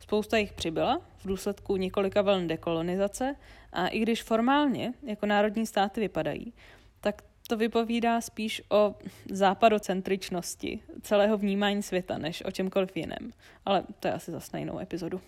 Spousta 0.00 0.36
jich 0.36 0.52
přibyla 0.52 1.00
v 1.16 1.26
důsledku 1.26 1.76
několika 1.76 2.22
vln 2.22 2.48
dekolonizace 2.48 3.34
a 3.72 3.88
i 3.88 3.98
když 3.98 4.22
formálně 4.22 4.92
jako 5.02 5.26
národní 5.26 5.66
státy 5.66 6.00
vypadají, 6.00 6.52
tak 7.00 7.22
to 7.48 7.56
vypovídá 7.56 8.20
spíš 8.20 8.62
o 8.70 8.94
západocentričnosti 9.30 10.80
celého 11.02 11.38
vnímání 11.38 11.82
světa, 11.82 12.18
než 12.18 12.42
o 12.46 12.50
čemkoliv 12.50 12.96
jiném. 12.96 13.32
Ale 13.64 13.84
to 14.00 14.08
je 14.08 14.14
asi 14.14 14.30
zase 14.30 14.50
na 14.52 14.58
jinou 14.58 14.78
epizodu. 14.78 15.20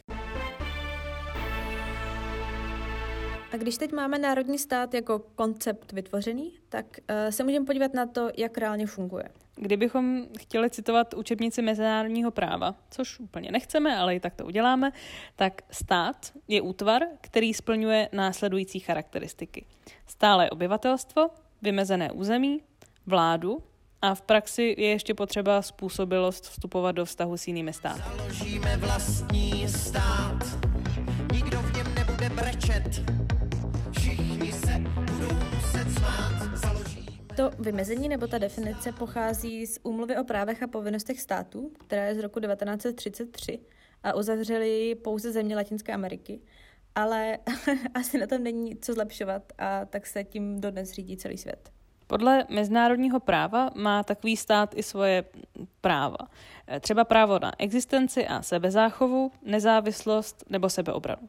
A 3.52 3.56
když 3.56 3.76
teď 3.78 3.92
máme 3.92 4.18
národní 4.18 4.58
stát 4.58 4.94
jako 4.94 5.18
koncept 5.18 5.92
vytvořený, 5.92 6.52
tak 6.68 6.86
uh, 6.98 7.30
se 7.30 7.44
můžeme 7.44 7.66
podívat 7.66 7.94
na 7.94 8.06
to, 8.06 8.30
jak 8.36 8.58
reálně 8.58 8.86
funguje. 8.86 9.24
Kdybychom 9.56 10.26
chtěli 10.38 10.70
citovat 10.70 11.14
učebnici 11.14 11.62
mezinárodního 11.62 12.30
práva, 12.30 12.74
což 12.90 13.20
úplně 13.20 13.50
nechceme, 13.50 13.96
ale 13.96 14.14
i 14.14 14.20
tak 14.20 14.34
to 14.34 14.46
uděláme, 14.46 14.90
tak 15.36 15.62
stát 15.70 16.32
je 16.48 16.60
útvar, 16.60 17.02
který 17.20 17.54
splňuje 17.54 18.08
následující 18.12 18.80
charakteristiky. 18.80 19.66
Stále 20.06 20.50
obyvatelstvo, 20.50 21.30
vymezené 21.62 22.12
území, 22.12 22.60
vládu 23.06 23.58
a 24.02 24.14
v 24.14 24.22
praxi 24.22 24.74
je 24.78 24.88
ještě 24.88 25.14
potřeba 25.14 25.62
způsobilost 25.62 26.48
vstupovat 26.48 26.92
do 26.92 27.04
vztahu 27.04 27.36
s 27.36 27.46
jinými 27.46 27.72
státy. 27.72 28.02
Založíme 28.16 28.76
vlastní 28.76 29.68
stát, 29.68 30.38
nikdo 31.32 31.58
v 31.58 31.76
něm 31.76 31.94
nebude 31.94 32.30
brečet, 32.30 33.17
To 37.38 37.50
vymezení 37.58 38.08
nebo 38.08 38.26
ta 38.26 38.38
definice 38.38 38.92
pochází 38.92 39.66
z 39.66 39.78
Úmluvy 39.82 40.16
o 40.16 40.24
právech 40.24 40.62
a 40.62 40.66
povinnostech 40.66 41.20
států, 41.20 41.72
která 41.78 42.04
je 42.04 42.14
z 42.14 42.18
roku 42.18 42.40
1933 42.40 43.60
a 44.02 44.14
uzavřeli 44.14 44.68
ji 44.68 44.94
pouze 44.94 45.32
země 45.32 45.56
Latinské 45.56 45.92
Ameriky. 45.92 46.40
Ale 46.94 47.38
asi 47.94 48.18
na 48.18 48.26
tom 48.26 48.42
není 48.42 48.76
co 48.76 48.92
zlepšovat 48.94 49.42
a 49.58 49.84
tak 49.84 50.06
se 50.06 50.24
tím 50.24 50.60
dodnes 50.60 50.92
řídí 50.92 51.16
celý 51.16 51.38
svět. 51.38 51.70
Podle 52.06 52.44
mezinárodního 52.48 53.20
práva 53.20 53.70
má 53.74 54.02
takový 54.02 54.36
stát 54.36 54.74
i 54.76 54.82
svoje 54.82 55.24
práva. 55.80 56.18
Třeba 56.80 57.04
právo 57.04 57.38
na 57.38 57.52
existenci 57.58 58.26
a 58.26 58.42
sebezáchovu, 58.42 59.32
nezávislost 59.42 60.44
nebo 60.50 60.68
sebeobranu. 60.70 61.28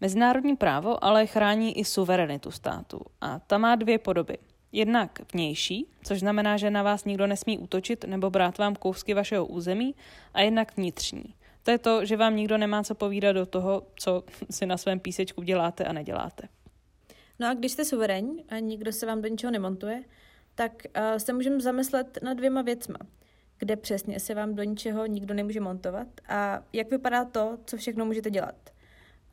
Mezinárodní 0.00 0.56
právo 0.56 1.04
ale 1.04 1.26
chrání 1.26 1.78
i 1.78 1.84
suverenitu 1.84 2.50
státu 2.50 3.00
a 3.20 3.38
ta 3.38 3.58
má 3.58 3.74
dvě 3.74 3.98
podoby. 3.98 4.38
Jednak 4.72 5.32
vnější, 5.32 5.86
což 6.04 6.20
znamená, 6.20 6.56
že 6.56 6.70
na 6.70 6.82
vás 6.82 7.04
nikdo 7.04 7.26
nesmí 7.26 7.58
útočit 7.58 8.04
nebo 8.04 8.30
brát 8.30 8.58
vám 8.58 8.74
kousky 8.74 9.14
vašeho 9.14 9.46
území, 9.46 9.94
a 10.34 10.40
jednak 10.40 10.76
vnitřní. 10.76 11.34
To 11.62 11.70
je 11.70 11.78
to, 11.78 12.04
že 12.04 12.16
vám 12.16 12.36
nikdo 12.36 12.58
nemá 12.58 12.82
co 12.82 12.94
povídat 12.94 13.36
do 13.36 13.46
toho, 13.46 13.86
co 13.96 14.24
si 14.50 14.66
na 14.66 14.76
svém 14.76 15.00
písečku 15.00 15.42
děláte 15.42 15.84
a 15.84 15.92
neděláte. 15.92 16.48
No 17.38 17.48
a 17.48 17.54
když 17.54 17.72
jste 17.72 17.84
suverénní 17.84 18.44
a 18.44 18.58
nikdo 18.58 18.92
se 18.92 19.06
vám 19.06 19.22
do 19.22 19.28
ničeho 19.28 19.50
nemontuje, 19.50 20.04
tak 20.54 20.72
uh, 20.96 21.18
se 21.18 21.32
můžeme 21.32 21.60
zamyslet 21.60 22.18
nad 22.22 22.34
dvěma 22.34 22.62
věcma. 22.62 22.98
Kde 23.58 23.76
přesně 23.76 24.20
se 24.20 24.34
vám 24.34 24.54
do 24.54 24.62
ničeho 24.62 25.06
nikdo 25.06 25.34
nemůže 25.34 25.60
montovat 25.60 26.06
a 26.28 26.62
jak 26.72 26.90
vypadá 26.90 27.24
to, 27.24 27.58
co 27.66 27.76
všechno 27.76 28.04
můžete 28.04 28.30
dělat. 28.30 28.70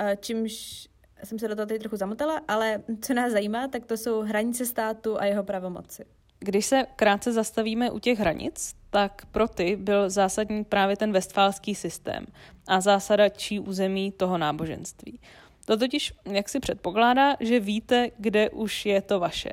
Uh, 0.01 0.09
čímž 0.19 0.87
jsem 1.23 1.39
se 1.39 1.47
do 1.47 1.55
toho 1.55 1.65
tady 1.65 1.79
trochu 1.79 1.95
zamotala, 1.95 2.41
ale 2.47 2.83
co 3.01 3.13
nás 3.13 3.31
zajímá, 3.31 3.67
tak 3.67 3.85
to 3.85 3.97
jsou 3.97 4.21
hranice 4.21 4.65
státu 4.65 5.21
a 5.21 5.25
jeho 5.25 5.43
pravomoci. 5.43 6.05
Když 6.39 6.65
se 6.65 6.85
krátce 6.95 7.33
zastavíme 7.33 7.91
u 7.91 7.99
těch 7.99 8.19
hranic, 8.19 8.75
tak 8.89 9.25
pro 9.25 9.47
ty 9.47 9.75
byl 9.75 10.09
zásadní 10.09 10.63
právě 10.63 10.97
ten 10.97 11.11
westfálský 11.11 11.75
systém 11.75 12.25
a 12.67 12.81
zásada 12.81 13.29
čí 13.29 13.59
území 13.59 14.11
toho 14.11 14.37
náboženství. 14.37 15.19
To 15.65 15.77
totiž 15.77 16.13
jak 16.25 16.49
si 16.49 16.59
předpokládá, 16.59 17.35
že 17.39 17.59
víte, 17.59 18.11
kde 18.17 18.49
už 18.49 18.85
je 18.85 19.01
to 19.01 19.19
vaše. 19.19 19.49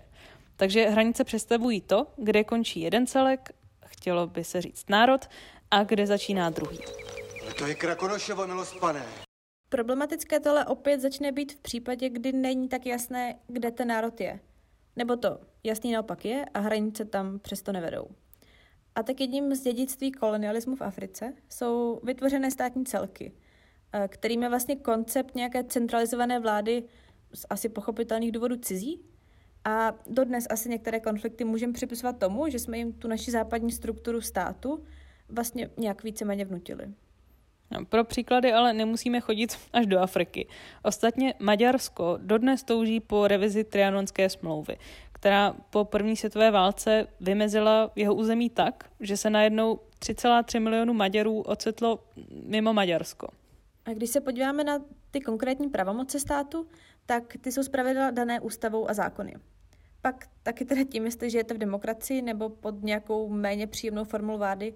Takže 0.57 0.89
hranice 0.89 1.25
představují 1.25 1.81
to, 1.81 2.07
kde 2.17 2.45
končí 2.45 2.81
jeden 2.81 3.07
celek, 3.07 3.51
chtělo 3.87 4.27
by 4.27 4.45
se 4.45 4.61
říct 4.61 4.91
národ, 4.91 5.29
a 5.71 5.85
kde 5.85 6.07
začíná 6.07 6.51
druhý. 6.51 6.79
Ale 7.43 7.55
to 7.55 7.67
je 7.67 7.75
Krakonošovo, 7.75 8.47
milost 8.47 8.81
pane. 8.81 9.24
Problematické 9.75 10.41
tohle 10.41 10.67
opět 10.67 11.01
začne 11.01 11.33
být 11.33 11.53
v 11.53 11.57
případě, 11.57 12.09
kdy 12.09 12.33
není 12.33 12.69
tak 12.69 12.87
jasné, 12.87 13.35
kde 13.47 13.71
ten 13.71 13.89
národ 13.89 14.21
je. 14.21 14.41
Nebo 14.97 15.17
to 15.17 15.41
jasný 15.65 15.93
naopak 15.93 16.25
je 16.25 16.45
a 16.55 16.61
hranice 16.61 17.05
tam 17.05 17.39
přesto 17.39 17.73
nevedou. 17.73 18.07
A 18.95 19.03
tak 19.03 19.21
jedním 19.21 19.55
z 19.55 19.61
dědictví 19.61 20.13
kolonialismu 20.13 20.77
v 20.77 20.83
Africe 20.83 21.35
jsou 21.49 22.01
vytvořené 22.03 22.51
státní 22.51 22.85
celky, 22.85 23.33
eh, 23.93 24.09
kterým 24.09 24.43
je 24.43 24.49
vlastně 24.49 24.77
koncept 24.77 25.35
nějaké 25.35 25.65
centralizované 25.65 26.41
vlády 26.41 26.85
z 27.35 27.47
asi 27.51 27.69
pochopitelných 27.69 28.33
důvodů 28.33 28.57
cizí. 28.57 29.01
A 29.65 29.95
dodnes 30.07 30.47
asi 30.51 30.69
některé 30.69 31.01
konflikty 31.01 31.45
můžeme 31.45 31.73
připisovat 31.73 32.19
tomu, 32.19 32.49
že 32.49 32.59
jsme 32.59 32.79
jim 32.79 32.93
tu 32.93 33.09
naši 33.09 33.31
západní 33.31 33.73
strukturu 33.73 34.21
státu 34.21 34.85
vlastně 35.29 35.71
nějak 35.77 36.03
víceméně 36.03 36.45
vnutili. 36.45 36.95
Pro 37.89 38.05
příklady 38.05 38.53
ale 38.53 38.73
nemusíme 38.73 39.21
chodit 39.21 39.59
až 39.73 39.87
do 39.87 40.01
Afriky. 40.01 40.49
Ostatně 40.83 41.35
Maďarsko 41.39 42.19
dodnes 42.23 42.63
touží 42.63 43.01
po 43.01 43.29
revizi 43.29 43.65
Trianonské 43.65 44.31
smlouvy, 44.31 44.77
která 45.13 45.55
po 45.71 45.85
první 45.85 46.17
světové 46.17 46.51
válce 46.51 47.07
vymezila 47.21 47.91
jeho 47.97 48.15
území 48.15 48.51
tak, 48.51 48.85
že 49.01 49.17
se 49.17 49.31
najednou 49.31 49.81
3,3 50.01 50.61
milionu 50.61 50.95
Maďarů 50.95 51.41
ocitlo 51.41 52.05
mimo 52.47 52.73
Maďarsko. 52.73 53.29
A 53.85 53.91
když 53.91 54.11
se 54.11 54.21
podíváme 54.21 54.65
na 54.65 54.79
ty 55.11 55.21
konkrétní 55.21 55.69
pravomoce 55.69 56.21
státu, 56.21 56.67
tak 57.07 57.37
ty 57.41 57.53
jsou 57.53 57.63
zpravidla 57.63 58.11
dané 58.11 58.41
ústavou 58.41 58.91
a 58.91 58.95
zákony. 58.95 59.35
Pak 60.03 60.29
taky 60.43 60.65
teda 60.65 60.85
tím, 60.85 61.05
jestli 61.05 61.31
žijete 61.31 61.55
v 61.55 61.59
demokracii 61.59 62.23
nebo 62.23 62.49
pod 62.49 62.83
nějakou 62.83 63.29
méně 63.29 63.67
příjemnou 63.67 64.05
formou 64.05 64.39
vlády, 64.39 64.75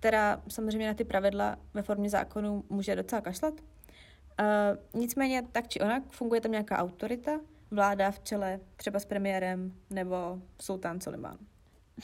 která 0.00 0.42
samozřejmě 0.48 0.86
na 0.86 0.94
ty 0.94 1.04
pravidla 1.04 1.56
ve 1.74 1.82
formě 1.82 2.10
zákonu 2.10 2.64
může 2.68 2.96
docela 2.96 3.20
kašlat. 3.20 3.54
Uh, 3.54 5.00
nicméně 5.00 5.42
tak 5.52 5.68
či 5.68 5.80
onak 5.80 6.02
funguje 6.10 6.40
tam 6.40 6.52
nějaká 6.52 6.78
autorita, 6.78 7.40
vláda 7.70 8.10
v 8.10 8.20
čele 8.20 8.60
třeba 8.76 9.00
s 9.00 9.04
premiérem 9.04 9.74
nebo 9.90 10.38
sultán 10.60 11.00
Suleiman. 11.00 11.38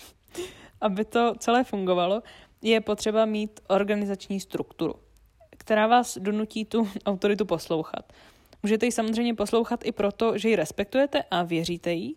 Aby 0.80 1.04
to 1.04 1.34
celé 1.38 1.64
fungovalo, 1.64 2.22
je 2.62 2.80
potřeba 2.80 3.24
mít 3.24 3.60
organizační 3.68 4.40
strukturu, 4.40 4.94
která 5.58 5.86
vás 5.86 6.18
donutí 6.18 6.64
tu 6.64 6.88
autoritu 7.06 7.44
poslouchat. 7.44 8.12
Můžete 8.62 8.86
ji 8.86 8.92
samozřejmě 8.92 9.34
poslouchat 9.34 9.80
i 9.84 9.92
proto, 9.92 10.38
že 10.38 10.48
ji 10.48 10.56
respektujete 10.56 11.22
a 11.30 11.42
věříte 11.42 11.92
jí 11.92 12.16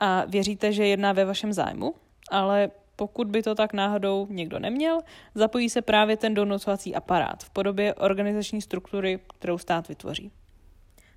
a 0.00 0.24
věříte, 0.24 0.72
že 0.72 0.86
jedná 0.86 1.12
ve 1.12 1.24
vašem 1.24 1.52
zájmu, 1.52 1.94
ale 2.30 2.70
pokud 3.00 3.28
by 3.28 3.42
to 3.42 3.54
tak 3.54 3.72
náhodou 3.72 4.26
někdo 4.30 4.58
neměl, 4.58 5.00
zapojí 5.34 5.70
se 5.70 5.82
právě 5.82 6.16
ten 6.16 6.34
donucovací 6.34 6.94
aparát 6.94 7.44
v 7.44 7.50
podobě 7.50 7.94
organizační 7.94 8.62
struktury, 8.62 9.20
kterou 9.38 9.58
stát 9.58 9.88
vytvoří. 9.88 10.32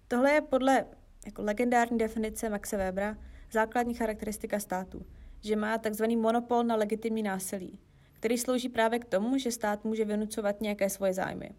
Tohle 0.07 0.31
je 0.31 0.41
podle 0.41 0.85
jako 1.25 1.41
legendární 1.41 1.97
definice 1.97 2.49
Maxe 2.49 2.77
Webera 2.77 3.17
základní 3.51 3.93
charakteristika 3.93 4.59
státu, 4.59 5.05
že 5.41 5.55
má 5.55 5.77
takzvaný 5.77 6.17
monopol 6.17 6.63
na 6.63 6.75
legitimní 6.75 7.23
násilí, 7.23 7.79
který 8.13 8.37
slouží 8.37 8.69
právě 8.69 8.99
k 8.99 9.05
tomu, 9.05 9.37
že 9.37 9.51
stát 9.51 9.85
může 9.85 10.05
vynucovat 10.05 10.61
nějaké 10.61 10.89
svoje 10.89 11.13
zájmy, 11.13 11.49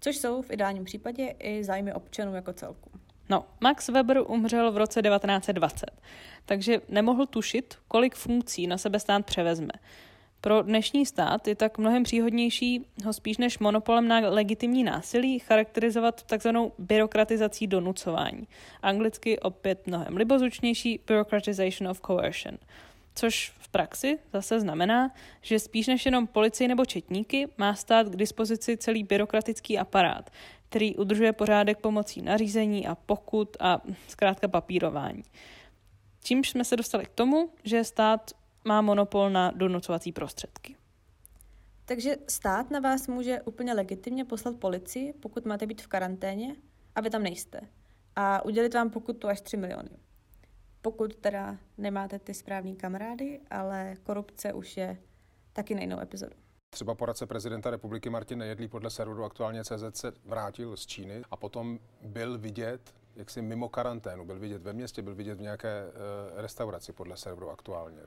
což 0.00 0.16
jsou 0.16 0.42
v 0.42 0.50
ideálním 0.50 0.84
případě 0.84 1.34
i 1.38 1.64
zájmy 1.64 1.92
občanů 1.92 2.34
jako 2.34 2.52
celku. 2.52 2.90
No, 3.28 3.44
Max 3.60 3.88
Weber 3.88 4.22
umřel 4.26 4.72
v 4.72 4.76
roce 4.76 5.02
1920, 5.02 5.90
takže 6.46 6.80
nemohl 6.88 7.26
tušit, 7.26 7.74
kolik 7.88 8.14
funkcí 8.14 8.66
na 8.66 8.78
sebe 8.78 9.00
stát 9.00 9.26
převezme. 9.26 9.72
Pro 10.40 10.62
dnešní 10.62 11.06
stát 11.06 11.48
je 11.48 11.54
tak 11.54 11.78
mnohem 11.78 12.02
příhodnější 12.02 12.86
ho 13.04 13.12
spíš 13.12 13.38
než 13.38 13.58
monopolem 13.58 14.08
na 14.08 14.18
legitimní 14.18 14.84
násilí 14.84 15.38
charakterizovat 15.38 16.22
takzvanou 16.22 16.72
byrokratizací 16.78 17.66
donucování. 17.66 18.48
Anglicky 18.82 19.38
opět 19.38 19.86
mnohem 19.86 20.16
libozučnější 20.16 21.00
bureaucratization 21.06 21.90
of 21.90 22.00
coercion. 22.06 22.58
Což 23.14 23.52
v 23.58 23.68
praxi 23.68 24.18
zase 24.32 24.60
znamená, 24.60 25.10
že 25.42 25.58
spíš 25.58 25.86
než 25.86 26.06
jenom 26.06 26.26
policii 26.26 26.68
nebo 26.68 26.84
četníky 26.84 27.48
má 27.58 27.74
stát 27.74 28.08
k 28.08 28.16
dispozici 28.16 28.76
celý 28.76 29.04
byrokratický 29.04 29.78
aparát, 29.78 30.30
který 30.72 30.96
udržuje 30.96 31.32
pořádek 31.32 31.78
pomocí 31.78 32.22
nařízení 32.22 32.86
a 32.86 32.94
pokut 32.94 33.56
a 33.60 33.82
zkrátka 34.08 34.48
papírování. 34.48 35.22
Čímž 36.20 36.50
jsme 36.50 36.64
se 36.64 36.76
dostali 36.76 37.04
k 37.04 37.08
tomu, 37.08 37.50
že 37.64 37.84
stát 37.84 38.30
má 38.64 38.80
monopol 38.80 39.30
na 39.30 39.50
donucovací 39.50 40.12
prostředky. 40.12 40.76
Takže 41.84 42.16
stát 42.28 42.70
na 42.70 42.80
vás 42.80 43.08
může 43.08 43.42
úplně 43.42 43.72
legitimně 43.72 44.24
poslat 44.24 44.56
policii, 44.56 45.12
pokud 45.12 45.44
máte 45.44 45.66
být 45.66 45.82
v 45.82 45.86
karanténě 45.86 46.56
a 46.94 47.00
vy 47.00 47.10
tam 47.10 47.22
nejste. 47.22 47.60
A 48.16 48.44
udělit 48.44 48.74
vám 48.74 48.90
pokutu 48.90 49.28
až 49.28 49.40
3 49.40 49.56
miliony. 49.56 49.90
Pokud 50.82 51.16
teda 51.16 51.58
nemáte 51.78 52.18
ty 52.18 52.34
správní 52.34 52.76
kamarády, 52.76 53.40
ale 53.50 53.96
korupce 54.02 54.52
už 54.52 54.76
je 54.76 54.98
taky 55.52 55.74
na 55.74 55.80
jinou 55.80 56.00
epizodu. 56.00 56.36
Třeba 56.74 56.94
poradce 56.94 57.26
prezidenta 57.26 57.70
republiky 57.70 58.10
Martin 58.10 58.38
Nejedlý 58.38 58.68
podle 58.68 58.90
serveru 58.90 59.24
aktuálně 59.24 59.64
CZ 59.64 59.84
se 59.92 60.12
vrátil 60.24 60.76
z 60.76 60.86
Číny 60.86 61.22
a 61.30 61.36
potom 61.36 61.78
byl 62.02 62.38
vidět 62.38 62.94
jaksi 63.16 63.42
mimo 63.42 63.68
karanténu, 63.68 64.24
byl 64.24 64.38
vidět 64.38 64.62
ve 64.62 64.72
městě, 64.72 65.02
byl 65.02 65.14
vidět 65.14 65.34
v 65.34 65.40
nějaké 65.40 65.84
uh, 65.84 66.40
restauraci 66.40 66.92
podle 66.92 67.16
serveru 67.16 67.50
aktuálně. 67.50 67.98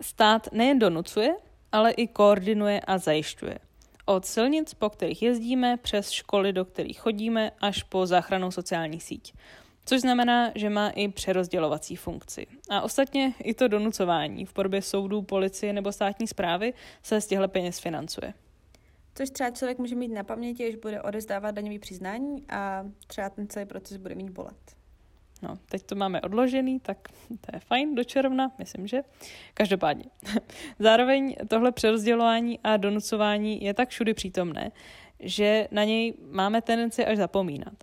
Stát 0.00 0.52
nejen 0.52 0.78
donucuje, 0.78 1.36
ale 1.72 1.90
i 1.90 2.06
koordinuje 2.08 2.80
a 2.80 2.98
zajišťuje. 2.98 3.58
Od 4.06 4.26
silnic, 4.26 4.74
po 4.74 4.90
kterých 4.90 5.22
jezdíme, 5.22 5.76
přes 5.76 6.10
školy, 6.10 6.52
do 6.52 6.64
kterých 6.64 7.00
chodíme, 7.00 7.50
až 7.60 7.82
po 7.82 8.06
záchranou 8.06 8.50
sociální 8.50 9.00
síť. 9.00 9.34
Což 9.86 10.00
znamená, 10.00 10.52
že 10.54 10.70
má 10.70 10.90
i 10.90 11.08
přerozdělovací 11.08 11.96
funkci. 11.96 12.46
A 12.70 12.80
ostatně 12.80 13.34
i 13.42 13.54
to 13.54 13.68
donucování 13.68 14.46
v 14.46 14.52
podobě 14.52 14.82
soudů, 14.82 15.22
policie 15.22 15.72
nebo 15.72 15.92
státní 15.92 16.26
zprávy 16.26 16.74
se 17.02 17.20
z 17.20 17.26
těchto 17.26 17.48
peněz 17.48 17.78
financuje. 17.78 18.34
Což 19.14 19.30
třeba 19.30 19.50
člověk 19.50 19.78
může 19.78 19.94
mít 19.94 20.08
na 20.08 20.24
paměti, 20.24 20.68
až 20.68 20.74
bude 20.74 21.02
odezdávat 21.02 21.54
daňový 21.54 21.78
přiznání 21.78 22.44
a 22.48 22.84
třeba 23.06 23.30
ten 23.30 23.48
celý 23.48 23.66
proces 23.66 23.96
bude 23.96 24.14
mít 24.14 24.30
bolet. 24.30 24.76
No, 25.42 25.58
teď 25.68 25.82
to 25.82 25.94
máme 25.94 26.20
odložený, 26.20 26.80
tak 26.80 27.08
to 27.28 27.50
je 27.52 27.60
fajn 27.60 27.94
do 27.94 28.04
června, 28.04 28.52
myslím, 28.58 28.86
že. 28.86 29.02
Každopádně. 29.54 30.04
Zároveň 30.78 31.36
tohle 31.48 31.72
přerozdělování 31.72 32.58
a 32.64 32.76
donucování 32.76 33.64
je 33.64 33.74
tak 33.74 33.88
všudy 33.88 34.14
přítomné, 34.14 34.72
že 35.20 35.68
na 35.70 35.84
něj 35.84 36.14
máme 36.30 36.62
tendenci 36.62 37.04
až 37.04 37.16
zapomínat. 37.16 37.74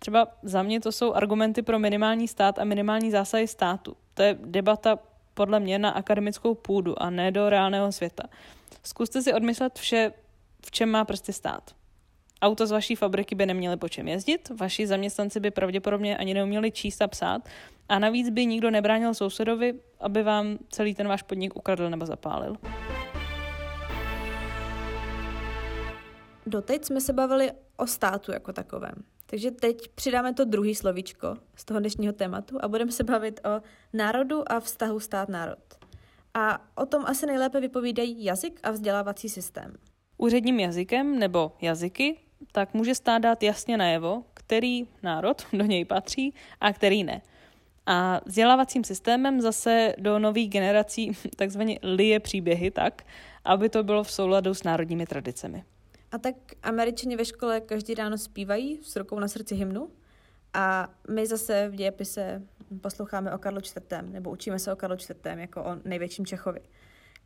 Třeba 0.00 0.28
za 0.42 0.62
mě 0.62 0.80
to 0.80 0.92
jsou 0.92 1.12
argumenty 1.12 1.62
pro 1.62 1.78
minimální 1.78 2.28
stát 2.28 2.58
a 2.58 2.64
minimální 2.64 3.10
zásahy 3.10 3.48
státu. 3.48 3.96
To 4.14 4.22
je 4.22 4.38
debata 4.44 4.98
podle 5.34 5.60
mě 5.60 5.78
na 5.78 5.90
akademickou 5.90 6.54
půdu 6.54 7.02
a 7.02 7.10
ne 7.10 7.32
do 7.32 7.50
reálného 7.50 7.92
světa. 7.92 8.22
Zkuste 8.82 9.22
si 9.22 9.32
odmyslet 9.32 9.78
vše, 9.78 10.12
v 10.66 10.70
čem 10.70 10.88
má 10.88 11.04
prostě 11.04 11.32
stát. 11.32 11.70
Auto 12.42 12.66
z 12.66 12.70
vaší 12.70 12.94
fabriky 12.94 13.34
by 13.34 13.46
neměly 13.46 13.76
po 13.76 13.88
čem 13.88 14.08
jezdit, 14.08 14.50
vaši 14.60 14.86
zaměstnanci 14.86 15.40
by 15.40 15.50
pravděpodobně 15.50 16.16
ani 16.16 16.34
neuměli 16.34 16.70
číst 16.70 17.02
a 17.02 17.08
psát 17.08 17.48
a 17.88 17.98
navíc 17.98 18.30
by 18.30 18.46
nikdo 18.46 18.70
nebránil 18.70 19.14
sousedovi, 19.14 19.74
aby 20.00 20.22
vám 20.22 20.58
celý 20.68 20.94
ten 20.94 21.08
váš 21.08 21.22
podnik 21.22 21.56
ukradl 21.56 21.90
nebo 21.90 22.06
zapálil. 22.06 22.56
Doteď 26.46 26.84
jsme 26.84 27.00
se 27.00 27.12
bavili 27.12 27.52
o 27.76 27.86
státu 27.86 28.32
jako 28.32 28.52
takovém. 28.52 28.94
Takže 29.30 29.50
teď 29.50 29.88
přidáme 29.88 30.34
to 30.34 30.44
druhý 30.44 30.74
slovíčko 30.74 31.36
z 31.56 31.64
toho 31.64 31.80
dnešního 31.80 32.12
tématu 32.12 32.58
a 32.60 32.68
budeme 32.68 32.92
se 32.92 33.04
bavit 33.04 33.40
o 33.46 33.62
národu 33.92 34.52
a 34.52 34.60
vztahu 34.60 35.00
stát-národ. 35.00 35.58
A 36.34 36.66
o 36.74 36.86
tom 36.86 37.04
asi 37.06 37.26
nejlépe 37.26 37.60
vypovídají 37.60 38.24
jazyk 38.24 38.60
a 38.62 38.70
vzdělávací 38.70 39.28
systém. 39.28 39.74
Úředním 40.18 40.60
jazykem 40.60 41.18
nebo 41.18 41.52
jazyky 41.60 42.16
tak 42.52 42.74
může 42.74 42.94
stát 42.94 43.18
dát 43.18 43.42
jasně 43.42 43.76
najevo, 43.76 44.22
který 44.34 44.88
národ 45.02 45.46
do 45.52 45.64
něj 45.64 45.84
patří 45.84 46.34
a 46.60 46.72
který 46.72 47.04
ne. 47.04 47.22
A 47.86 48.20
vzdělávacím 48.26 48.84
systémem 48.84 49.40
zase 49.40 49.94
do 49.98 50.18
nových 50.18 50.50
generací 50.50 51.12
takzvaně 51.36 51.78
lije 51.82 52.20
příběhy 52.20 52.70
tak, 52.70 53.02
aby 53.44 53.68
to 53.68 53.82
bylo 53.82 54.04
v 54.04 54.12
souladu 54.12 54.54
s 54.54 54.62
národními 54.62 55.06
tradicemi. 55.06 55.64
A 56.12 56.18
tak 56.18 56.34
američani 56.62 57.16
ve 57.16 57.24
škole 57.24 57.60
každý 57.60 57.94
ráno 57.94 58.18
zpívají 58.18 58.80
s 58.82 58.96
rukou 58.96 59.18
na 59.18 59.28
srdci 59.28 59.54
hymnu 59.54 59.90
a 60.54 60.88
my 61.10 61.26
zase 61.26 61.68
v 61.68 61.74
dějepise 61.74 62.42
posloucháme 62.80 63.34
o 63.34 63.38
Karlu 63.38 63.58
IV. 63.58 64.02
nebo 64.02 64.30
učíme 64.30 64.58
se 64.58 64.72
o 64.72 64.76
Karlu 64.76 64.96
IV. 64.96 65.16
jako 65.24 65.64
o 65.64 65.76
největším 65.84 66.26
Čechovi. 66.26 66.60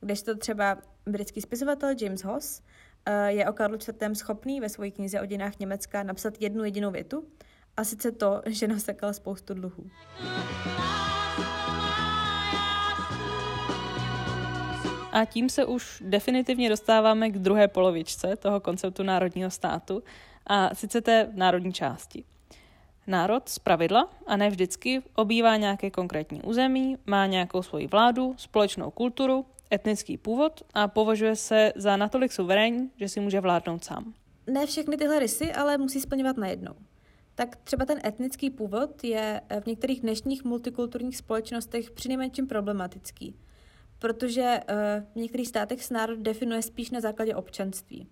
Kdežto 0.01 0.37
třeba 0.37 0.79
britský 1.07 1.41
spisovatel 1.41 1.95
James 2.01 2.25
Hoss 2.25 2.63
eh, 3.07 3.33
je 3.33 3.49
o 3.49 3.53
Karlu 3.53 3.77
IV. 3.77 4.19
schopný 4.19 4.61
ve 4.61 4.69
své 4.69 4.91
knize 4.91 5.21
o 5.21 5.27
dějinách 5.27 5.59
Německa 5.59 6.03
napsat 6.03 6.35
jednu 6.41 6.65
jedinou 6.65 6.91
větu, 6.91 7.25
a 7.77 7.85
sice 7.85 8.13
to, 8.13 8.43
že 8.47 8.69
nasekal 8.69 9.13
spoustu 9.13 9.55
dluhů. 9.55 9.91
A 15.15 15.25
tím 15.25 15.49
se 15.49 15.65
už 15.65 16.03
definitivně 16.07 16.69
dostáváme 16.69 17.31
k 17.31 17.39
druhé 17.39 17.69
polovičce 17.69 18.37
toho 18.37 18.61
konceptu 18.61 19.03
národního 19.03 19.51
státu, 19.51 20.03
a 20.47 20.75
sice 20.75 21.01
té 21.01 21.31
národní 21.35 21.73
části. 21.73 22.25
Národ 23.07 23.49
z 23.49 23.59
pravidla 23.59 24.11
a 24.27 24.37
ne 24.37 24.51
vždycky 24.51 25.03
obývá 25.15 25.57
nějaké 25.57 25.91
konkrétní 25.91 26.43
území, 26.43 26.97
má 27.07 27.27
nějakou 27.27 27.63
svoji 27.63 27.87
vládu, 27.87 28.35
společnou 28.39 28.91
kulturu, 28.91 29.47
etnický 29.73 30.19
původ 30.19 30.63
a 30.75 30.89
považuje 30.89 31.37
se 31.37 31.73
za 31.77 31.97
natolik 31.97 32.33
suverénní, 32.33 32.91
že 32.97 33.09
si 33.09 33.21
může 33.21 33.41
vládnout 33.41 33.85
sám. 33.85 34.15
Ne 34.47 34.67
všechny 34.67 34.97
tyhle 34.97 35.19
rysy, 35.19 35.53
ale 35.53 35.79
musí 35.79 36.01
splňovat 36.01 36.37
najednou. 36.37 36.75
Tak 37.35 37.57
třeba 37.57 37.85
ten 37.85 38.01
etnický 38.05 38.51
původ 38.51 39.05
je 39.05 39.41
v 39.61 39.67
některých 39.67 40.01
dnešních 40.01 40.45
multikulturních 40.45 41.17
společnostech 41.17 41.91
přinejmenším 41.91 42.47
problematický– 42.47 43.35
protože 43.99 44.61
uh, 44.71 44.77
v 45.13 45.17
některých 45.17 45.49
státech 45.49 45.85
se 45.85 45.95
národ 45.95 46.19
definuje 46.19 46.63
spíš 46.63 46.91
na 46.91 47.01
základě 47.01 47.35
občanství. 47.35 48.09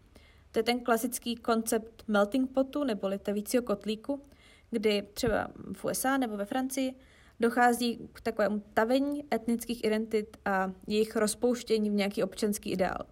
To 0.53 0.59
je 0.59 0.63
ten 0.63 0.81
klasický 0.81 1.37
koncept 1.37 2.05
melting 2.09 2.51
potu 2.51 2.85
nebo 2.85 3.09
litavícího 3.09 3.63
kotlíku, 3.63 4.23
kdy 4.71 5.09
třeba 5.15 5.49
v 5.73 5.85
USA 5.85 6.17
nebo 6.17 6.37
ve 6.37 6.45
Francii 6.45 6.95
dochází 7.41 8.09
k 8.13 8.21
takovému 8.21 8.63
tavení 8.75 9.25
etnických 9.35 9.85
identit 9.85 10.37
a 10.45 10.73
jejich 10.87 11.17
rozpouštění 11.17 11.91
v 11.91 11.95
nějaký 11.95 12.23
občanský 12.23 12.71
ideál. 12.71 13.07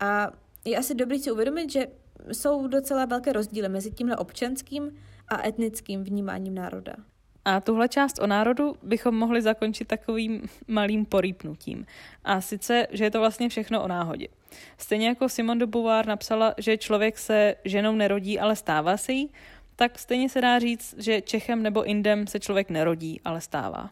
A 0.00 0.30
je 0.64 0.76
asi 0.76 0.94
dobrý 0.94 1.18
si 1.18 1.30
uvědomit, 1.30 1.70
že 1.72 1.86
jsou 2.32 2.66
docela 2.66 3.04
velké 3.04 3.32
rozdíly 3.32 3.68
mezi 3.68 3.90
tímhle 3.90 4.16
občanským 4.16 4.98
a 5.28 5.46
etnickým 5.46 6.04
vnímáním 6.04 6.54
národa. 6.54 6.94
A 7.44 7.60
tuhle 7.60 7.88
část 7.88 8.18
o 8.18 8.26
národu 8.26 8.74
bychom 8.82 9.14
mohli 9.14 9.42
zakončit 9.42 9.88
takovým 9.88 10.42
malým 10.68 11.04
porýpnutím. 11.04 11.86
A 12.24 12.40
sice, 12.40 12.86
že 12.90 13.04
je 13.04 13.10
to 13.10 13.18
vlastně 13.18 13.48
všechno 13.48 13.82
o 13.82 13.88
náhodě. 13.88 14.28
Stejně 14.78 15.08
jako 15.08 15.28
Simone 15.28 15.60
de 15.60 15.66
Beauvoir 15.66 16.06
napsala, 16.06 16.54
že 16.58 16.78
člověk 16.78 17.18
se 17.18 17.54
ženou 17.64 17.94
nerodí, 17.94 18.40
ale 18.40 18.56
stává 18.56 18.96
se 18.96 19.12
jí, 19.12 19.32
tak 19.76 19.98
stejně 19.98 20.28
se 20.28 20.40
dá 20.40 20.58
říct, 20.58 20.94
že 20.98 21.20
Čechem 21.20 21.62
nebo 21.62 21.84
Indem 21.84 22.26
se 22.26 22.40
člověk 22.40 22.70
nerodí, 22.70 23.20
ale 23.24 23.40
stává. 23.40 23.90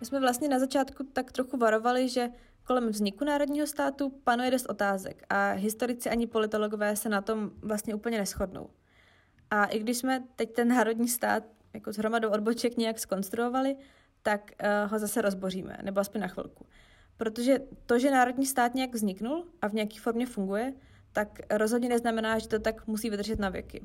My 0.00 0.06
jsme 0.06 0.20
vlastně 0.20 0.48
na 0.48 0.58
začátku 0.58 1.04
tak 1.12 1.32
trochu 1.32 1.56
varovali, 1.56 2.08
že 2.08 2.28
kolem 2.64 2.88
vzniku 2.88 3.24
národního 3.24 3.66
státu 3.66 4.12
panuje 4.24 4.50
dost 4.50 4.66
otázek 4.66 5.24
a 5.30 5.50
historici 5.50 6.10
ani 6.10 6.26
politologové 6.26 6.96
se 6.96 7.08
na 7.08 7.20
tom 7.20 7.50
vlastně 7.62 7.94
úplně 7.94 8.18
neschodnou. 8.18 8.70
A 9.52 9.64
i 9.64 9.78
když 9.78 9.96
jsme 9.96 10.24
teď 10.36 10.52
ten 10.52 10.68
národní 10.68 11.08
stát 11.08 11.44
jako 11.74 11.92
s 11.92 11.96
hromadou 11.96 12.30
odboček 12.30 12.76
nějak 12.76 12.98
skonstruovali, 12.98 13.76
tak 14.22 14.50
uh, 14.62 14.90
ho 14.90 14.98
zase 14.98 15.22
rozboříme, 15.22 15.78
nebo 15.82 16.00
aspoň 16.00 16.20
na 16.20 16.28
chvilku. 16.28 16.66
Protože 17.16 17.58
to, 17.86 17.98
že 17.98 18.10
národní 18.10 18.46
stát 18.46 18.74
nějak 18.74 18.94
vzniknul 18.94 19.44
a 19.62 19.68
v 19.68 19.72
nějaké 19.72 20.00
formě 20.00 20.26
funguje, 20.26 20.72
tak 21.12 21.28
rozhodně 21.50 21.88
neznamená, 21.88 22.38
že 22.38 22.48
to 22.48 22.58
tak 22.58 22.86
musí 22.86 23.10
vydržet 23.10 23.38
na 23.38 23.48
věky. 23.48 23.82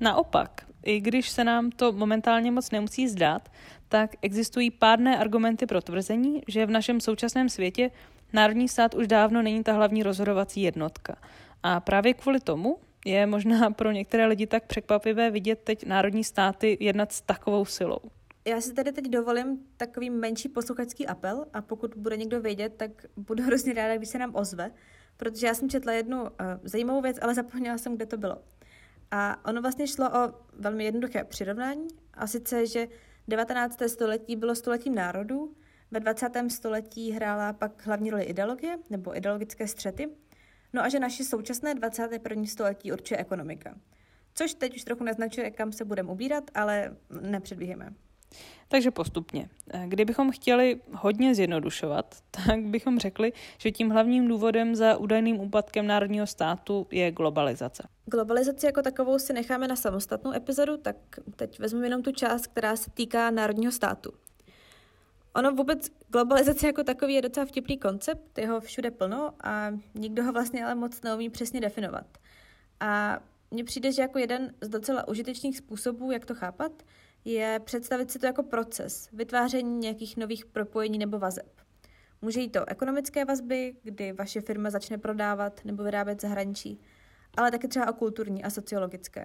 Naopak, 0.00 0.66
i 0.82 1.00
když 1.00 1.30
se 1.30 1.44
nám 1.44 1.70
to 1.70 1.92
momentálně 1.92 2.50
moc 2.50 2.70
nemusí 2.70 3.08
zdát, 3.08 3.48
tak 3.88 4.10
existují 4.22 4.70
pádné 4.70 5.18
argumenty 5.18 5.66
pro 5.66 5.80
tvrzení, 5.80 6.42
že 6.48 6.66
v 6.66 6.70
našem 6.70 7.00
současném 7.00 7.48
světě 7.48 7.90
národní 8.32 8.68
stát 8.68 8.94
už 8.94 9.06
dávno 9.06 9.42
není 9.42 9.62
ta 9.62 9.72
hlavní 9.72 10.02
rozhodovací 10.02 10.62
jednotka. 10.62 11.16
A 11.62 11.80
právě 11.80 12.14
kvůli 12.14 12.40
tomu 12.40 12.78
je 13.04 13.26
možná 13.26 13.70
pro 13.70 13.90
některé 13.90 14.26
lidi 14.26 14.46
tak 14.46 14.66
překvapivé 14.66 15.30
vidět 15.30 15.60
teď 15.64 15.86
národní 15.86 16.24
státy 16.24 16.76
jednat 16.80 17.12
s 17.12 17.20
takovou 17.20 17.64
silou. 17.64 17.98
Já 18.44 18.60
si 18.60 18.74
tady 18.74 18.92
teď 18.92 19.04
dovolím 19.04 19.58
takový 19.76 20.10
menší 20.10 20.48
posluchačský 20.48 21.06
apel 21.06 21.46
a 21.52 21.62
pokud 21.62 21.94
bude 21.96 22.16
někdo 22.16 22.40
vědět, 22.40 22.74
tak 22.76 22.90
budu 23.16 23.42
hrozně 23.46 23.72
ráda, 23.72 23.96
když 23.96 24.08
se 24.08 24.18
nám 24.18 24.34
ozve, 24.34 24.70
protože 25.16 25.46
já 25.46 25.54
jsem 25.54 25.68
četla 25.68 25.92
jednu 25.92 26.22
uh, 26.22 26.28
zajímavou 26.62 27.00
věc, 27.00 27.18
ale 27.22 27.34
zapomněla 27.34 27.78
jsem, 27.78 27.96
kde 27.96 28.06
to 28.06 28.16
bylo. 28.16 28.42
A 29.10 29.48
ono 29.48 29.62
vlastně 29.62 29.86
šlo 29.86 30.08
o 30.10 30.34
velmi 30.52 30.84
jednoduché 30.84 31.24
přirovnání, 31.24 31.88
a 32.14 32.26
sice, 32.26 32.66
že 32.66 32.88
19. 33.28 33.82
století 33.86 34.36
bylo 34.36 34.54
stoletím 34.54 34.94
národů, 34.94 35.54
ve 35.90 36.00
20. 36.00 36.30
století 36.48 37.10
hrála 37.10 37.52
pak 37.52 37.86
hlavní 37.86 38.10
roli 38.10 38.22
ideologie 38.22 38.78
nebo 38.90 39.16
ideologické 39.16 39.66
střety 39.66 40.08
No 40.72 40.82
a 40.82 40.88
že 40.88 41.00
naše 41.00 41.24
současné 41.24 41.74
21. 41.74 42.46
století 42.46 42.92
určuje 42.92 43.18
ekonomika. 43.18 43.74
Což 44.34 44.54
teď 44.54 44.76
už 44.76 44.84
trochu 44.84 45.04
naznačuje, 45.04 45.50
kam 45.50 45.72
se 45.72 45.84
budeme 45.84 46.12
ubírat, 46.12 46.44
ale 46.54 46.96
nepředbíháme. 47.20 47.94
Takže 48.68 48.90
postupně. 48.90 49.48
Kdybychom 49.86 50.30
chtěli 50.30 50.80
hodně 50.92 51.34
zjednodušovat, 51.34 52.16
tak 52.46 52.60
bychom 52.60 52.98
řekli, 52.98 53.32
že 53.58 53.70
tím 53.70 53.90
hlavním 53.90 54.28
důvodem 54.28 54.76
za 54.76 54.96
údajným 54.96 55.40
úpadkem 55.40 55.86
národního 55.86 56.26
státu 56.26 56.86
je 56.90 57.10
globalizace. 57.10 57.88
Globalizaci 58.06 58.66
jako 58.66 58.82
takovou 58.82 59.18
si 59.18 59.32
necháme 59.32 59.68
na 59.68 59.76
samostatnou 59.76 60.32
epizodu, 60.32 60.76
tak 60.76 60.96
teď 61.36 61.58
vezmu 61.58 61.82
jenom 61.82 62.02
tu 62.02 62.12
část, 62.12 62.46
která 62.46 62.76
se 62.76 62.90
týká 62.90 63.30
národního 63.30 63.72
státu. 63.72 64.12
Ono 65.34 65.52
vůbec 65.52 65.90
globalizace 66.08 66.66
jako 66.66 66.84
takový 66.84 67.14
je 67.14 67.22
docela 67.22 67.46
vtipný 67.46 67.78
koncept, 67.78 68.38
je 68.38 68.48
ho 68.48 68.60
všude 68.60 68.90
plno 68.90 69.34
a 69.44 69.70
nikdo 69.94 70.24
ho 70.24 70.32
vlastně 70.32 70.64
ale 70.64 70.74
moc 70.74 71.02
neumí 71.02 71.30
přesně 71.30 71.60
definovat. 71.60 72.18
A 72.80 73.20
mně 73.50 73.64
přijde, 73.64 73.92
že 73.92 74.02
jako 74.02 74.18
jeden 74.18 74.54
z 74.60 74.68
docela 74.68 75.08
užitečných 75.08 75.56
způsobů, 75.56 76.10
jak 76.10 76.26
to 76.26 76.34
chápat, 76.34 76.72
je 77.24 77.60
představit 77.64 78.10
si 78.10 78.18
to 78.18 78.26
jako 78.26 78.42
proces 78.42 79.08
vytváření 79.12 79.78
nějakých 79.78 80.16
nových 80.16 80.46
propojení 80.46 80.98
nebo 80.98 81.18
vazeb. 81.18 81.60
Může 82.22 82.40
jít 82.40 82.50
to 82.50 82.68
ekonomické 82.68 83.24
vazby, 83.24 83.76
kdy 83.82 84.12
vaše 84.12 84.40
firma 84.40 84.70
začne 84.70 84.98
prodávat 84.98 85.60
nebo 85.64 85.82
vyrábět 85.82 86.20
zahraničí, 86.20 86.80
ale 87.36 87.50
taky 87.50 87.68
třeba 87.68 87.90
o 87.90 87.92
kulturní 87.92 88.44
a 88.44 88.50
sociologické, 88.50 89.24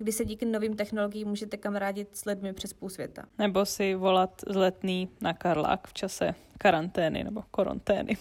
kdy 0.00 0.12
se 0.12 0.24
díky 0.24 0.46
novým 0.46 0.76
technologiím 0.76 1.28
můžete 1.28 1.56
kamarádit 1.56 2.16
s 2.16 2.24
lidmi 2.24 2.52
přes 2.52 2.72
půl 2.72 2.88
světa. 2.88 3.22
Nebo 3.38 3.66
si 3.66 3.94
volat 3.94 4.42
z 4.48 4.56
letný 4.56 5.08
na 5.20 5.34
Karlák 5.34 5.88
v 5.88 5.92
čase 5.92 6.34
karantény 6.58 7.24
nebo 7.24 7.42
korontény. 7.50 8.16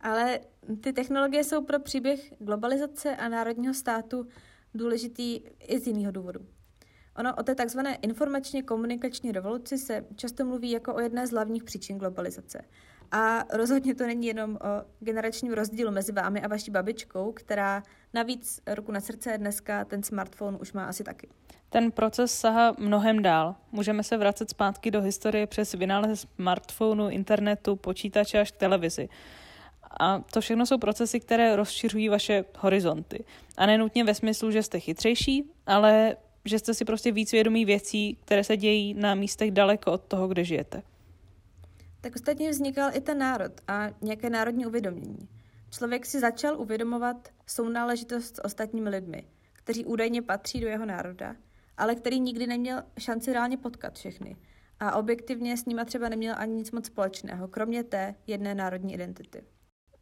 Ale 0.00 0.40
ty 0.80 0.92
technologie 0.92 1.44
jsou 1.44 1.64
pro 1.64 1.80
příběh 1.80 2.34
globalizace 2.38 3.16
a 3.16 3.28
národního 3.28 3.74
státu 3.74 4.26
důležitý 4.74 5.40
i 5.60 5.78
z 5.78 5.86
jiného 5.86 6.12
důvodu. 6.12 6.40
Ono 7.16 7.34
o 7.36 7.42
té 7.42 7.54
takzvané 7.54 7.94
informačně 7.94 8.62
komunikační 8.62 9.32
revoluci 9.32 9.78
se 9.78 10.04
často 10.16 10.44
mluví 10.44 10.70
jako 10.70 10.94
o 10.94 11.00
jedné 11.00 11.26
z 11.26 11.30
hlavních 11.30 11.64
příčin 11.64 11.98
globalizace. 11.98 12.64
A 13.16 13.44
rozhodně 13.52 13.94
to 13.94 14.06
není 14.06 14.26
jenom 14.26 14.56
o 14.56 14.58
generačním 15.00 15.52
rozdílu 15.52 15.90
mezi 15.90 16.12
vámi 16.12 16.42
a 16.42 16.48
vaší 16.48 16.70
babičkou, 16.70 17.32
která 17.32 17.82
navíc 18.14 18.60
ruku 18.74 18.92
na 18.92 19.00
srdce 19.00 19.38
dneska 19.38 19.84
ten 19.84 20.02
smartphone 20.02 20.58
už 20.58 20.72
má 20.72 20.84
asi 20.84 21.04
taky. 21.04 21.28
Ten 21.70 21.92
proces 21.92 22.38
sahá 22.38 22.74
mnohem 22.78 23.22
dál. 23.22 23.54
Můžeme 23.72 24.02
se 24.02 24.16
vracet 24.16 24.50
zpátky 24.50 24.90
do 24.90 25.00
historie 25.00 25.46
přes 25.46 25.72
vynález 25.72 26.26
smartphonu, 26.36 27.08
internetu, 27.08 27.76
počítače 27.76 28.40
až 28.40 28.50
k 28.50 28.56
televizi. 28.56 29.08
A 30.00 30.18
to 30.32 30.40
všechno 30.40 30.66
jsou 30.66 30.78
procesy, 30.78 31.20
které 31.20 31.56
rozšiřují 31.56 32.08
vaše 32.08 32.44
horizonty. 32.58 33.24
A 33.56 33.66
nenutně 33.66 34.04
ve 34.04 34.14
smyslu, 34.14 34.50
že 34.50 34.62
jste 34.62 34.80
chytřejší, 34.80 35.50
ale 35.66 36.16
že 36.44 36.58
jste 36.58 36.74
si 36.74 36.84
prostě 36.84 37.12
víc 37.12 37.32
vědomí 37.32 37.64
věcí, 37.64 38.18
které 38.24 38.44
se 38.44 38.56
dějí 38.56 38.94
na 38.94 39.14
místech 39.14 39.50
daleko 39.50 39.92
od 39.92 40.02
toho, 40.02 40.28
kde 40.28 40.44
žijete. 40.44 40.82
Tak 42.04 42.16
ostatně 42.16 42.50
vznikal 42.50 42.90
i 42.94 43.00
ten 43.00 43.18
národ 43.18 43.52
a 43.68 43.90
nějaké 44.02 44.30
národní 44.30 44.66
uvědomění. 44.66 45.28
Člověk 45.70 46.06
si 46.06 46.20
začal 46.20 46.60
uvědomovat 46.60 47.28
sounáležitost 47.46 48.36
s 48.36 48.44
ostatními 48.44 48.90
lidmi, 48.90 49.28
kteří 49.52 49.84
údajně 49.84 50.22
patří 50.22 50.60
do 50.60 50.66
jeho 50.66 50.86
národa, 50.86 51.36
ale 51.76 51.94
který 51.94 52.20
nikdy 52.20 52.46
neměl 52.46 52.82
šanci 52.98 53.32
reálně 53.32 53.56
potkat 53.56 53.94
všechny. 53.94 54.36
A 54.80 54.96
objektivně 54.96 55.56
s 55.56 55.64
nima 55.64 55.84
třeba 55.84 56.08
neměl 56.08 56.34
ani 56.38 56.54
nic 56.54 56.70
moc 56.70 56.86
společného, 56.86 57.48
kromě 57.48 57.84
té 57.84 58.14
jedné 58.26 58.54
národní 58.54 58.94
identity. 58.94 59.44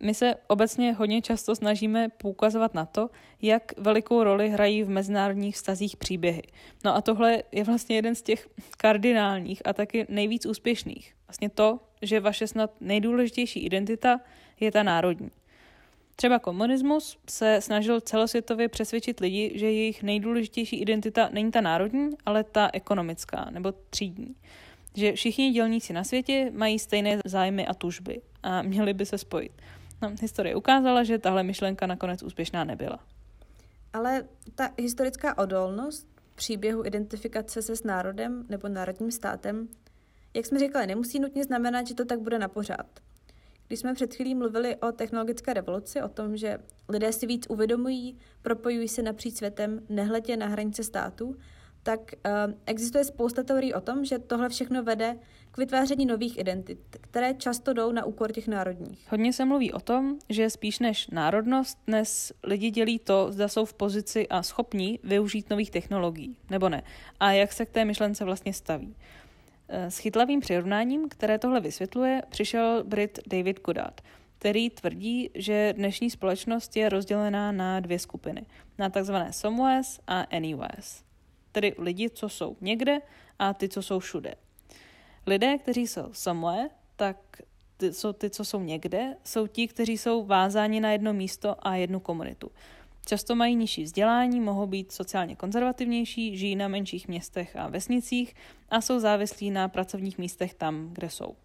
My 0.04 0.14
se 0.14 0.34
obecně 0.46 0.92
hodně 0.92 1.22
často 1.22 1.56
snažíme 1.56 2.08
poukazovat 2.08 2.74
na 2.74 2.86
to, 2.86 3.10
jak 3.42 3.78
velikou 3.78 4.24
roli 4.24 4.50
hrají 4.50 4.82
v 4.82 4.88
mezinárodních 4.88 5.58
stazích 5.58 5.96
příběhy. 5.96 6.42
No 6.84 6.96
a 6.96 7.00
tohle 7.00 7.42
je 7.52 7.64
vlastně 7.64 7.96
jeden 7.96 8.14
z 8.14 8.22
těch 8.22 8.48
kardinálních 8.76 9.62
a 9.64 9.72
taky 9.72 10.06
nejvíc 10.08 10.46
úspěšných. 10.46 11.14
Vlastně 11.26 11.48
to, 11.48 11.80
že 12.02 12.20
vaše 12.20 12.46
snad 12.46 12.70
nejdůležitější 12.80 13.60
identita 13.60 14.20
je 14.60 14.72
ta 14.72 14.82
národní. 14.82 15.30
Třeba 16.16 16.38
komunismus 16.38 17.18
se 17.30 17.60
snažil 17.60 18.00
celosvětově 18.00 18.68
přesvědčit 18.68 19.20
lidi, 19.20 19.52
že 19.54 19.66
jejich 19.66 20.02
nejdůležitější 20.02 20.76
identita 20.76 21.28
není 21.32 21.50
ta 21.50 21.60
národní, 21.60 22.10
ale 22.26 22.44
ta 22.44 22.70
ekonomická 22.72 23.50
nebo 23.50 23.72
třídní. 23.90 24.34
Že 24.94 25.12
všichni 25.12 25.50
dělníci 25.50 25.92
na 25.92 26.04
světě 26.04 26.50
mají 26.54 26.78
stejné 26.78 27.18
zájmy 27.24 27.66
a 27.66 27.74
tužby 27.74 28.20
a 28.42 28.62
měli 28.62 28.94
by 28.94 29.06
se 29.06 29.18
spojit. 29.18 29.52
No, 30.02 30.12
historie 30.20 30.56
ukázala, 30.56 31.04
že 31.04 31.18
tahle 31.18 31.42
myšlenka 31.42 31.86
nakonec 31.86 32.22
úspěšná 32.22 32.64
nebyla. 32.64 32.98
Ale 33.92 34.24
ta 34.54 34.70
historická 34.78 35.38
odolnost 35.38 36.06
příběhu 36.34 36.86
identifikace 36.86 37.62
se 37.62 37.76
s 37.76 37.84
národem 37.84 38.46
nebo 38.48 38.68
národním 38.68 39.10
státem, 39.10 39.68
jak 40.34 40.46
jsme 40.46 40.58
říkali, 40.58 40.86
nemusí 40.86 41.20
nutně 41.20 41.44
znamenat, 41.44 41.86
že 41.86 41.94
to 41.94 42.04
tak 42.04 42.20
bude 42.20 42.38
na 42.38 42.48
pořád. 42.48 42.86
Když 43.68 43.80
jsme 43.80 43.94
před 43.94 44.14
chvílí 44.14 44.34
mluvili 44.34 44.76
o 44.76 44.92
technologické 44.92 45.54
revoluci, 45.54 46.02
o 46.02 46.08
tom, 46.08 46.36
že 46.36 46.58
lidé 46.88 47.12
si 47.12 47.26
víc 47.26 47.46
uvědomují, 47.48 48.18
propojují 48.42 48.88
se 48.88 49.02
napříč 49.02 49.36
světem, 49.36 49.80
nehledě 49.88 50.36
na 50.36 50.46
hranice 50.46 50.84
států, 50.84 51.36
tak 51.82 52.00
uh, 52.00 52.54
existuje 52.66 53.04
spousta 53.04 53.42
teorií 53.42 53.74
o 53.74 53.80
tom, 53.80 54.04
že 54.04 54.18
tohle 54.18 54.48
všechno 54.48 54.82
vede 54.82 55.18
k 55.52 55.58
vytváření 55.58 56.06
nových 56.06 56.38
identit, 56.38 56.78
které 57.00 57.34
často 57.34 57.72
jdou 57.72 57.92
na 57.92 58.04
úkor 58.04 58.32
těch 58.32 58.48
národních. 58.48 59.06
Hodně 59.10 59.32
se 59.32 59.44
mluví 59.44 59.72
o 59.72 59.80
tom, 59.80 60.18
že 60.28 60.50
spíš 60.50 60.78
než 60.78 61.06
národnost 61.06 61.78
dnes 61.86 62.32
lidi 62.44 62.70
dělí 62.70 62.98
to, 62.98 63.32
zda 63.32 63.48
jsou 63.48 63.64
v 63.64 63.74
pozici 63.74 64.28
a 64.28 64.42
schopní 64.42 64.98
využít 65.04 65.50
nových 65.50 65.70
technologií, 65.70 66.36
nebo 66.50 66.68
ne, 66.68 66.82
a 67.20 67.32
jak 67.32 67.52
se 67.52 67.66
k 67.66 67.70
té 67.70 67.84
myšlence 67.84 68.24
vlastně 68.24 68.52
staví. 68.52 68.96
Eh, 69.68 69.90
s 69.90 69.98
chytlavým 69.98 70.40
přirovnáním, 70.40 71.08
které 71.08 71.38
tohle 71.38 71.60
vysvětluje, 71.60 72.22
přišel 72.28 72.84
Brit 72.84 73.18
David 73.26 73.60
Goddard, 73.60 74.00
který 74.38 74.70
tvrdí, 74.70 75.30
že 75.34 75.74
dnešní 75.76 76.10
společnost 76.10 76.76
je 76.76 76.88
rozdělená 76.88 77.52
na 77.52 77.80
dvě 77.80 77.98
skupiny, 77.98 78.46
na 78.78 78.90
takzvané 78.90 79.32
somewheres 79.32 80.00
a 80.06 80.20
anywheres 80.20 81.04
tedy 81.52 81.74
lidi, 81.78 82.10
co 82.10 82.28
jsou 82.28 82.56
někde 82.60 83.00
a 83.38 83.54
ty, 83.54 83.68
co 83.68 83.82
jsou 83.82 83.98
všude. 83.98 84.34
Lidé, 85.26 85.58
kteří 85.58 85.86
jsou 85.86 86.08
somewhere, 86.12 86.68
tak 86.96 87.16
ty, 87.76 87.92
co, 87.92 88.12
ty, 88.12 88.30
co 88.30 88.44
jsou 88.44 88.60
někde, 88.60 89.16
jsou 89.24 89.46
ti, 89.46 89.68
kteří 89.68 89.98
jsou 89.98 90.24
vázáni 90.24 90.80
na 90.80 90.92
jedno 90.92 91.12
místo 91.12 91.66
a 91.66 91.74
jednu 91.74 92.00
komunitu. 92.00 92.50
Často 93.06 93.34
mají 93.34 93.56
nižší 93.56 93.82
vzdělání, 93.82 94.40
mohou 94.40 94.66
být 94.66 94.92
sociálně 94.92 95.36
konzervativnější, 95.36 96.36
žijí 96.36 96.56
na 96.56 96.68
menších 96.68 97.08
městech 97.08 97.56
a 97.56 97.68
vesnicích 97.68 98.34
a 98.68 98.80
jsou 98.80 98.98
závislí 98.98 99.50
na 99.50 99.68
pracovních 99.68 100.18
místech 100.18 100.54
tam, 100.54 100.88
kde 100.92 101.10
jsou. 101.10 101.36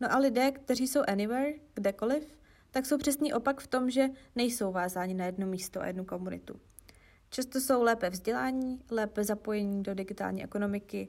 No 0.00 0.12
a 0.12 0.18
lidé, 0.18 0.52
kteří 0.52 0.88
jsou 0.88 1.00
anywhere, 1.08 1.52
kdekoliv, 1.74 2.38
tak 2.70 2.86
jsou 2.86 2.98
přesný 2.98 3.32
opak 3.32 3.60
v 3.60 3.66
tom, 3.66 3.90
že 3.90 4.08
nejsou 4.36 4.72
vázáni 4.72 5.14
na 5.14 5.26
jedno 5.26 5.46
místo 5.46 5.80
a 5.80 5.86
jednu 5.86 6.04
komunitu. 6.04 6.60
Často 7.30 7.60
jsou 7.60 7.82
lépe 7.82 8.10
vzdělání, 8.10 8.80
lépe 8.90 9.24
zapojení 9.24 9.82
do 9.82 9.94
digitální 9.94 10.44
ekonomiky 10.44 11.08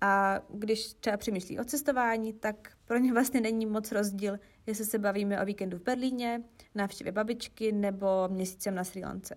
a 0.00 0.40
když 0.48 0.94
třeba 0.94 1.16
přemýšlí 1.16 1.58
o 1.60 1.64
cestování, 1.64 2.32
tak 2.32 2.72
pro 2.84 2.98
ně 2.98 3.12
vlastně 3.12 3.40
není 3.40 3.66
moc 3.66 3.92
rozdíl, 3.92 4.38
jestli 4.66 4.84
se 4.84 4.98
bavíme 4.98 5.42
o 5.42 5.44
víkendu 5.44 5.78
v 5.78 5.82
Berlíně, 5.82 6.42
návštěvě 6.74 7.12
babičky 7.12 7.72
nebo 7.72 8.28
měsícem 8.28 8.74
na 8.74 8.84
Sri 8.84 9.04
Lance. 9.04 9.36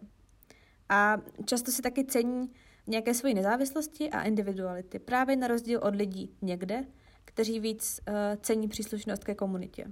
A 0.89 1.17
často 1.45 1.71
si 1.71 1.82
taky 1.82 2.06
cení 2.06 2.52
nějaké 2.88 3.13
svoji 3.13 3.34
nezávislosti 3.34 4.10
a 4.10 4.24
individuality, 4.24 5.00
právě 5.00 5.36
na 5.36 5.47
rozdíl 5.47 5.80
od 5.84 5.95
lidí 5.95 6.36
někde, 6.41 6.84
kteří 7.26 7.60
víc 7.60 8.00
uh, 8.08 8.13
cení 8.41 8.67
příslušnost 8.67 9.24
ke 9.24 9.36
komunitě. 9.36 9.86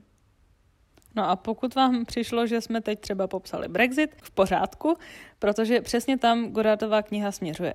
No 1.16 1.30
a 1.30 1.36
pokud 1.36 1.76
vám 1.76 2.06
přišlo, 2.06 2.48
že 2.48 2.62
jsme 2.62 2.82
teď 2.82 3.00
třeba 3.00 3.28
popsali 3.28 3.68
Brexit, 3.68 4.16
v 4.22 4.32
pořádku, 4.32 4.94
protože 5.40 5.82
přesně 5.82 6.18
tam 6.18 6.52
Goddardová 6.52 7.02
kniha 7.02 7.32
směřuje. 7.32 7.74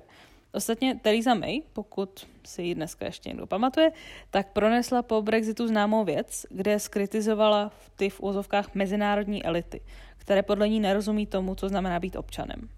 Ostatně 0.55 0.95
Theresa 0.95 1.33
May, 1.33 1.61
pokud 1.73 2.27
si 2.45 2.61
ji 2.61 2.75
dneska 2.75 3.05
ještě 3.05 3.29
někdo 3.29 3.47
pamatuje, 3.47 3.91
tak 4.31 4.47
pronesla 4.53 5.01
po 5.01 5.21
Brexitu 5.21 5.67
známou 5.67 6.03
věc, 6.03 6.45
kde 6.49 6.79
skritizovala 6.79 7.71
ty 7.95 8.09
v 8.09 8.21
úzovkách 8.21 8.75
mezinárodní 8.75 9.45
elity, 9.45 9.81
které 10.17 10.43
podle 10.43 10.69
ní 10.69 10.79
nerozumí 10.79 11.27
tomu, 11.27 11.55
co 11.55 11.69
znamená 11.69 11.99
být 11.99 12.15
občanem. 12.15 12.69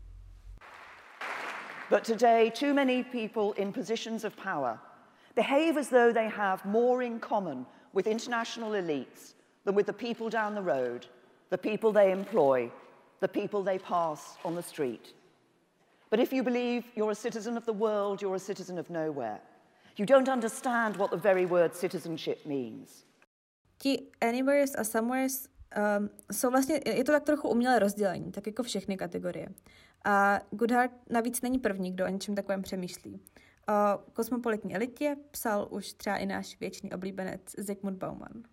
But 1.90 2.06
today, 2.06 2.52
too 2.52 2.74
many 2.74 3.04
people 3.04 3.63
in 3.63 3.74
positions 3.74 4.24
of 4.24 4.36
power 4.36 4.80
behave 5.36 5.80
as 5.80 5.90
though 5.90 6.13
they 6.13 6.30
have 6.30 6.62
more 6.66 7.06
in 7.06 7.20
common 7.20 7.66
with 7.94 8.08
international 8.08 8.72
elites 8.72 9.36
than 9.66 9.76
with 9.76 9.86
the 9.86 9.94
people 9.94 10.30
down 10.30 10.56
the 10.56 10.74
road, 10.74 11.06
the 11.50 11.58
people 11.58 11.92
they 11.94 12.12
employ, 12.12 12.72
the 13.20 13.28
people 13.28 13.63
they 13.63 13.80
pass 13.80 14.38
on 14.44 14.56
the 14.56 14.63
street. 14.63 15.13
But 16.10 16.20
if 16.20 16.34
you 16.34 16.43
believe 16.43 16.84
you're 16.96 17.12
a 17.12 17.15
citizen 17.15 17.58
of 17.58 17.65
the 17.65 17.74
world, 17.74 18.22
you're 18.22 18.36
a 18.36 18.39
citizen 18.39 18.80
of 18.80 18.89
nowhere. 18.89 19.39
You 19.98 20.06
don't 20.06 20.30
understand 20.30 20.96
what 20.96 21.12
the 21.12 21.17
very 21.17 21.46
word 21.46 21.76
citizenship 21.76 22.46
means. 22.46 23.06
Ti 23.78 24.12
anywheres 24.22 24.76
a 24.76 24.84
somewheres 24.84 25.48
um, 25.78 26.10
jsou 26.32 26.50
vlastně, 26.50 26.80
je 26.86 27.04
to 27.04 27.12
tak 27.12 27.24
trochu 27.24 27.50
umělé 27.50 27.80
rozdělení, 27.80 28.32
tak 28.32 28.48
jako 28.48 28.63
všechny 28.63 28.98
kategorie. 28.98 29.48
A 30.06 30.39
Goodhart 30.52 30.91
navíc 31.10 31.41
není 31.41 31.60
první, 31.60 31.91
kdo 31.91 32.06
o 32.06 32.08
něčem 32.08 32.36
takovém 32.36 32.62
přemýšlí. 32.62 33.22
O 33.70 34.00
kosmopolitní 34.13 34.76
elitě 34.76 35.15
psal 35.32 35.67
už 35.72 35.93
třeba 35.93 36.17
i 36.17 36.26
náš 36.26 36.60
věčný 36.60 36.93
oblíbenec 36.93 37.41
Zygmunt 37.58 37.98
Bauman. 37.98 38.43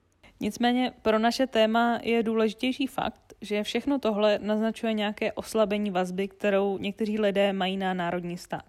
Nicméně 0.40 0.92
pro 1.02 1.18
naše 1.18 1.46
téma 1.46 1.98
je 2.02 2.22
důležitější 2.22 2.86
fakt, 2.86 3.34
že 3.40 3.62
všechno 3.62 3.98
tohle 3.98 4.38
naznačuje 4.42 4.92
nějaké 4.92 5.32
oslabení 5.32 5.90
vazby, 5.90 6.28
kterou 6.28 6.78
někteří 6.78 7.18
lidé 7.18 7.52
mají 7.52 7.76
na 7.76 7.94
národní 7.94 8.38
stát. 8.38 8.64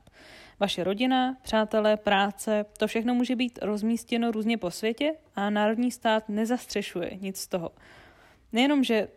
Vaše 0.60 0.84
rodina, 0.84 1.38
přátelé, 1.42 1.98
práce, 1.98 2.66
to 2.78 2.88
všechno 2.88 3.16
může 3.16 3.36
být 3.36 3.60
rozmístěno 3.62 4.32
různě 4.32 4.58
po 4.58 4.72
světě 4.72 5.14
a 5.36 5.50
národní 5.50 5.92
stát 5.92 6.30
nezastřešuje 6.30 7.12
nic 7.22 7.38
z 7.38 7.48
toho. 7.48 7.72
Nejenom, 8.54 8.84
že 8.84 9.08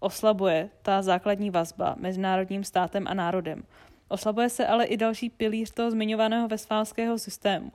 oslabuje 0.00 0.70
ta 0.82 1.02
základní 1.02 1.50
vazba 1.50 1.94
mezi 1.98 2.20
národním 2.20 2.64
státem 2.64 3.04
a 3.08 3.14
národem, 3.14 3.64
oslabuje 4.08 4.48
se 4.48 4.66
ale 4.66 4.84
i 4.84 4.96
další 4.96 5.30
pilíř 5.30 5.70
toho 5.70 5.90
zmiňovaného 5.90 6.48
vesfálského 6.48 7.18
systému, 7.18 7.72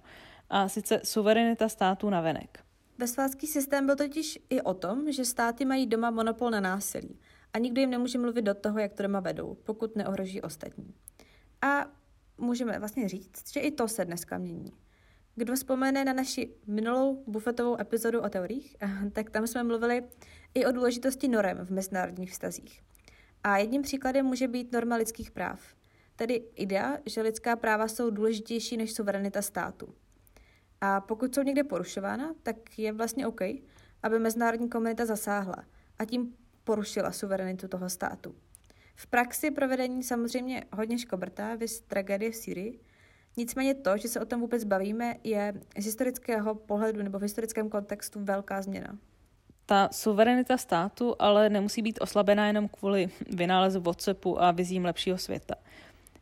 a 0.49 0.69
sice 0.69 1.01
suverenita 1.03 1.69
států 1.69 2.10
na 2.10 2.21
venek. 2.21 2.68
Vesfálský 3.00 3.48
systém 3.48 3.86
byl 3.86 3.96
totiž 3.96 4.40
i 4.50 4.62
o 4.62 4.74
tom, 4.74 5.12
že 5.12 5.26
státy 5.26 5.66
mají 5.66 5.88
doma 5.88 6.12
monopol 6.12 6.50
na 6.50 6.60
násilí 6.60 7.20
a 7.54 7.58
nikdo 7.60 7.82
jim 7.82 7.90
nemůže 7.90 8.18
mluvit 8.18 8.42
do 8.42 8.54
toho, 8.54 8.80
jak 8.80 8.94
to 8.94 9.04
doma 9.04 9.20
vedou, 9.20 9.58
pokud 9.64 9.96
neohroží 9.96 10.42
ostatní. 10.42 10.94
A 11.62 11.92
můžeme 12.38 12.80
vlastně 12.80 13.10
říct, 13.10 13.54
že 13.54 13.60
i 13.60 13.72
to 13.72 13.88
se 13.88 14.06
dneska 14.06 14.38
mění. 14.38 14.74
Kdo 15.36 15.56
vzpomene 15.56 16.06
na 16.06 16.14
naši 16.14 16.54
minulou 16.68 17.24
bufetovou 17.28 17.82
epizodu 17.82 18.22
o 18.22 18.30
teoriích, 18.30 18.76
tak 19.14 19.30
tam 19.30 19.48
jsme 19.48 19.64
mluvili 19.64 20.04
i 20.54 20.66
o 20.66 20.72
důležitosti 20.72 21.28
norem 21.28 21.58
v 21.66 21.72
mezinárodních 21.72 22.32
vztazích. 22.32 22.82
A 23.44 23.58
jedním 23.58 23.82
příkladem 23.82 24.26
může 24.26 24.48
být 24.48 24.72
norma 24.72 24.96
lidských 24.96 25.32
práv, 25.32 25.62
tedy 26.16 26.44
idea, 26.56 26.98
že 27.06 27.22
lidská 27.22 27.56
práva 27.56 27.88
jsou 27.88 28.10
důležitější 28.10 28.78
než 28.78 28.94
suverenita 28.94 29.42
státu. 29.42 29.94
A 30.82 31.02
pokud 31.02 31.36
jsou 31.36 31.42
někde 31.42 31.63
porušována, 31.63 32.34
tak 32.44 32.80
je 32.80 32.92
vlastně 32.92 33.28
OK, 33.28 33.42
aby 34.04 34.20
mezinárodní 34.20 34.70
komunita 34.70 35.06
zasáhla 35.06 35.63
a 36.00 36.06
tím 36.06 36.34
porušila 36.63 37.12
suverenitu 37.12 37.68
toho 37.68 37.89
státu. 37.89 38.36
V 38.96 39.08
praxi 39.08 39.52
provedení 39.52 40.04
samozřejmě 40.04 40.63
hodně 40.74 41.00
škobrtá, 41.00 41.56
vys 41.56 41.82
tragédie 41.82 42.32
v 42.32 42.36
Syrii, 42.36 42.80
nicméně 43.38 43.76
to, 43.76 43.98
že 43.98 44.08
se 44.08 44.20
o 44.20 44.26
tom 44.26 44.42
vůbec 44.42 44.63
bavíme, 44.63 45.15
je 45.24 45.54
z 45.78 45.86
historického 45.86 46.56
pohledu 46.56 47.04
nebo 47.04 47.20
v 47.20 47.22
historickém 47.22 47.70
kontextu 47.70 48.24
velká 48.24 48.62
změna. 48.62 48.98
Ta 49.65 49.89
suverenita 49.92 50.58
státu 50.58 51.15
ale 51.20 51.50
nemusí 51.50 51.82
být 51.82 52.02
oslabená 52.02 52.48
jenom 52.48 52.68
kvůli 52.68 53.10
vynálezu 53.30 53.82
WhatsAppu 53.82 54.42
a 54.42 54.52
vizím 54.52 54.86
lepšího 54.86 55.18
světa. 55.18 55.56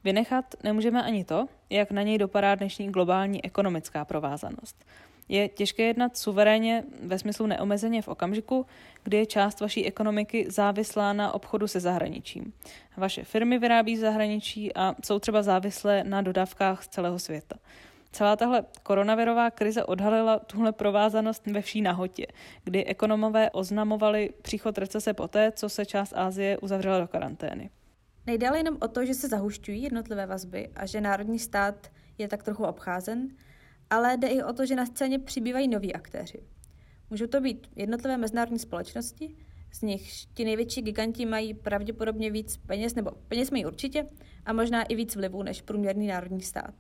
Vynechat 0.08 0.46
nemůžeme 0.64 1.04
ani 1.04 1.24
to, 1.24 1.48
jak 1.70 1.92
na 1.92 2.02
něj 2.02 2.18
dopadá 2.18 2.56
dnešní 2.56 2.90
globální 2.92 3.46
ekonomická 3.46 4.06
provázanost. 4.06 4.86
Je 5.30 5.50
těžké 5.50 5.84
jednat 5.84 6.18
suverénně 6.18 6.84
ve 7.04 7.20
smyslu 7.20 7.48
neomezeně 7.48 8.02
v 8.02 8.08
okamžiku, 8.08 8.66
kdy 9.04 9.18
je 9.18 9.26
část 9.26 9.62
vaší 9.62 9.86
ekonomiky 9.86 10.46
závislá 10.50 11.14
na 11.14 11.32
obchodu 11.32 11.68
se 11.68 11.80
zahraničím. 11.80 12.54
Vaše 12.98 13.24
firmy 13.24 13.60
vyrábí 13.60 13.96
v 13.96 14.00
zahraničí 14.00 14.76
a 14.76 14.96
jsou 15.06 15.20
třeba 15.20 15.44
závislé 15.44 16.04
na 16.04 16.22
dodávkách 16.22 16.84
z 16.84 16.88
celého 16.88 17.20
světa. 17.20 17.56
Celá 18.12 18.36
tahle 18.36 18.64
koronavirová 18.84 19.52
krize 19.52 19.84
odhalila 19.84 20.40
tuhle 20.40 20.72
provázanost 20.72 21.48
ve 21.48 21.62
vší 21.62 21.82
nahotě, 21.82 22.26
kdy 22.64 22.86
ekonomové 22.86 23.52
oznamovali 23.52 24.30
příchod 24.42 24.78
recese 24.78 25.14
poté, 25.14 25.52
co 25.52 25.70
se 25.70 25.86
část 25.86 26.14
Ázie 26.16 26.58
uzavřela 26.58 27.00
do 27.00 27.08
karantény. 27.08 27.70
Nejde 28.28 28.48
ale 28.48 28.58
jenom 28.58 28.78
o 28.82 28.88
to, 28.88 29.06
že 29.06 29.14
se 29.14 29.28
zahušťují 29.28 29.82
jednotlivé 29.82 30.26
vazby 30.26 30.70
a 30.76 30.86
že 30.86 31.02
národní 31.02 31.40
stát 31.40 31.92
je 32.18 32.28
tak 32.28 32.44
trochu 32.44 32.64
obcházen, 32.64 33.30
ale 33.90 34.18
jde 34.18 34.28
i 34.28 34.44
o 34.44 34.54
to, 34.54 34.66
že 34.66 34.76
na 34.76 34.86
scéně 34.86 35.20
přibývají 35.20 35.68
noví 35.68 35.94
aktéři. 35.94 36.44
Můžou 37.10 37.28
to 37.28 37.42
být 37.42 37.68
jednotlivé 37.76 38.18
mezinárodní 38.18 38.60
společnosti, 38.60 39.36
z 39.72 39.82
nich 39.82 40.26
ti 40.34 40.46
největší 40.46 40.82
giganti 40.82 41.26
mají 41.26 41.54
pravděpodobně 41.54 42.32
víc 42.32 42.58
peněz, 42.58 42.96
nebo 42.96 43.12
peněz 43.28 43.52
mají 43.52 43.66
určitě, 43.66 44.06
a 44.46 44.54
možná 44.54 44.84
i 44.84 44.96
víc 44.96 45.16
vlivu 45.16 45.44
než 45.44 45.62
průměrný 45.62 46.08
národní 46.08 46.42
stát. 46.42 46.76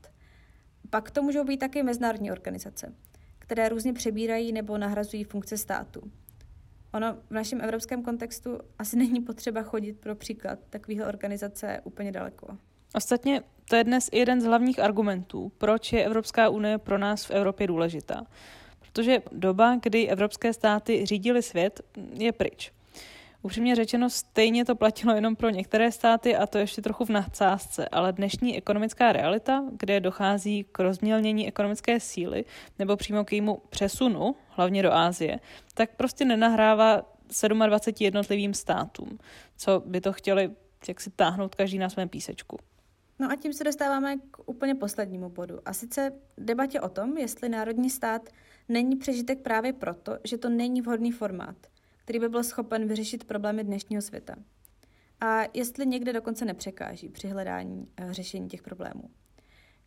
Pak 0.90 1.12
to 1.12 1.24
můžou 1.24 1.44
být 1.44 1.58
také 1.58 1.84
mezinárodní 1.84 2.32
organizace, 2.32 2.94
které 3.40 3.70
různě 3.70 3.94
přebírají 3.94 4.52
nebo 4.52 4.78
nahrazují 4.78 5.24
funkce 5.24 5.58
státu. 5.58 6.12
Ono 6.98 7.18
v 7.30 7.32
našem 7.32 7.62
evropském 7.62 8.04
kontextu 8.04 8.60
asi 8.80 8.98
není 8.98 9.22
potřeba 9.22 9.62
chodit 9.62 10.00
pro 10.00 10.16
příklad 10.16 10.60
takovéhle 10.70 11.06
organizace 11.06 11.82
úplně 11.84 12.12
daleko. 12.12 12.58
Ostatně 12.96 13.42
to 13.70 13.76
je 13.76 13.84
dnes 13.84 14.10
jeden 14.14 14.42
z 14.42 14.46
hlavních 14.46 14.80
argumentů, 14.80 15.52
proč 15.58 15.94
je 15.94 16.06
Evropská 16.06 16.50
unie 16.50 16.78
pro 16.78 16.98
nás 16.98 17.26
v 17.26 17.32
Evropě 17.32 17.68
důležitá. 17.68 18.26
Protože 18.80 19.22
doba, 19.32 19.76
kdy 19.84 20.08
evropské 20.08 20.54
státy 20.54 21.06
řídily 21.06 21.42
svět, 21.42 21.82
je 22.14 22.32
pryč. 22.32 22.72
Upřímně 23.42 23.76
řečeno, 23.76 24.10
stejně 24.10 24.66
to 24.66 24.76
platilo 24.76 25.16
jenom 25.16 25.36
pro 25.36 25.50
některé 25.50 25.92
státy 25.92 26.36
a 26.36 26.48
to 26.48 26.58
ještě 26.58 26.82
trochu 26.82 27.06
v 27.06 27.10
nadsázce, 27.10 27.88
ale 27.90 28.14
dnešní 28.14 28.58
ekonomická 28.58 29.12
realita, 29.12 29.64
kde 29.72 30.00
dochází 30.00 30.66
k 30.72 30.80
rozmělnění 30.80 31.48
ekonomické 31.48 32.00
síly 32.00 32.46
nebo 32.80 32.96
přímo 32.96 33.26
k 33.26 33.32
jejímu 33.32 33.62
přesunu, 33.70 34.36
hlavně 34.50 34.84
do 34.84 34.94
Ázie, 34.94 35.40
tak 35.74 35.96
prostě 35.96 36.26
nenahrává 36.26 37.02
27 37.68 38.06
jednotlivým 38.06 38.54
státům, 38.54 39.20
co 39.58 39.84
by 39.86 40.02
to 40.02 40.14
chtěli 40.14 40.52
jak 40.88 41.02
si 41.02 41.10
táhnout 41.10 41.56
každý 41.56 41.78
na 41.78 41.90
svém 41.90 42.10
písečku. 42.10 42.58
No 43.20 43.32
a 43.32 43.36
tím 43.36 43.54
se 43.54 43.64
dostáváme 43.64 44.18
k 44.18 44.38
úplně 44.46 44.76
poslednímu 44.76 45.30
bodu. 45.30 45.60
A 45.66 45.74
sice 45.74 46.12
debatě 46.38 46.82
o 46.82 46.90
tom, 46.90 47.18
jestli 47.18 47.50
národní 47.50 47.90
stát 47.90 48.30
není 48.70 48.96
přežitek 48.96 49.42
právě 49.42 49.74
proto, 49.74 50.18
že 50.24 50.38
to 50.38 50.50
není 50.50 50.82
vhodný 50.82 51.12
formát, 51.12 51.56
který 52.08 52.20
by 52.20 52.30
byl 52.30 52.44
schopen 52.44 52.88
vyřešit 52.88 53.24
problémy 53.24 53.64
dnešního 53.64 54.02
světa. 54.02 54.36
A 55.22 55.42
jestli 55.54 55.86
někde 55.86 56.14
dokonce 56.14 56.46
nepřekáží 56.46 57.10
při 57.10 57.28
hledání 57.28 57.88
uh, 58.02 58.12
řešení 58.12 58.48
těch 58.48 58.62
problémů. 58.62 59.10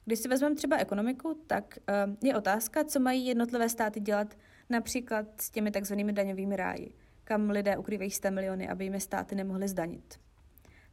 Když 0.04 0.18
si 0.18 0.28
vezmeme 0.28 0.54
třeba 0.54 0.76
ekonomiku, 0.76 1.40
tak 1.46 1.78
uh, 2.08 2.28
je 2.28 2.36
otázka, 2.36 2.84
co 2.84 3.00
mají 3.00 3.26
jednotlivé 3.26 3.68
státy 3.68 4.00
dělat 4.00 4.36
například 4.70 5.26
s 5.40 5.50
těmi 5.50 5.70
takzvanými 5.70 6.12
daňovými 6.12 6.56
ráji, 6.56 6.94
kam 7.24 7.50
lidé 7.50 7.76
ukrývají 7.76 8.10
100 8.10 8.30
miliony, 8.30 8.68
aby 8.68 8.84
jim 8.84 9.00
státy 9.00 9.34
nemohly 9.34 9.68
zdanit. 9.68 10.20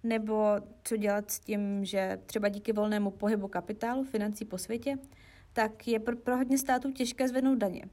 Nebo 0.03 0.55
co 0.83 0.97
dělat 0.97 1.31
s 1.31 1.39
tím, 1.39 1.85
že 1.85 2.19
třeba 2.25 2.49
díky 2.49 2.73
volnému 2.73 3.11
pohybu 3.11 3.47
kapitálu, 3.47 4.03
financí 4.03 4.45
po 4.45 4.57
světě, 4.57 4.97
tak 5.53 5.87
je 5.87 5.99
pro, 5.99 6.15
pro 6.15 6.37
hodně 6.37 6.57
států 6.57 6.91
těžké 6.91 7.27
zvednout 7.27 7.57
daně. 7.57 7.85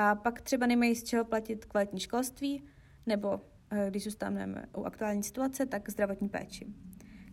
A 0.00 0.14
pak 0.14 0.40
třeba 0.40 0.66
nemají 0.66 0.94
z 0.94 1.04
čeho 1.04 1.24
platit 1.24 1.64
kvalitní 1.64 2.00
školství, 2.00 2.64
nebo 3.06 3.40
eh, 3.70 3.86
když 3.90 4.04
zůstaneme 4.04 4.64
u 4.76 4.84
aktuální 4.84 5.22
situace, 5.22 5.66
tak 5.66 5.90
zdravotní 5.90 6.28
péči. 6.28 6.66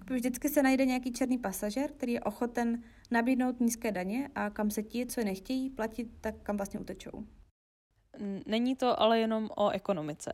Vždycky 0.10 0.49
se 0.49 0.63
najde 0.63 0.86
nějaký 0.86 1.12
černý 1.12 1.38
pasažer, 1.38 1.91
který 1.91 2.13
je 2.13 2.21
ochoten 2.21 2.84
nabídnout 3.12 3.60
nízké 3.60 3.91
daně 3.91 4.30
a 4.36 4.49
kam 4.49 4.71
se 4.71 4.84
ti, 4.84 5.06
co 5.06 5.21
je 5.21 5.25
nechtějí 5.25 5.69
platit, 5.69 6.08
tak 6.21 6.36
kam 6.43 6.58
vlastně 6.58 6.80
utečou. 6.80 7.25
Není 8.45 8.75
to 8.75 8.99
ale 9.01 9.19
jenom 9.19 9.49
o 9.58 9.69
ekonomice. 9.69 10.34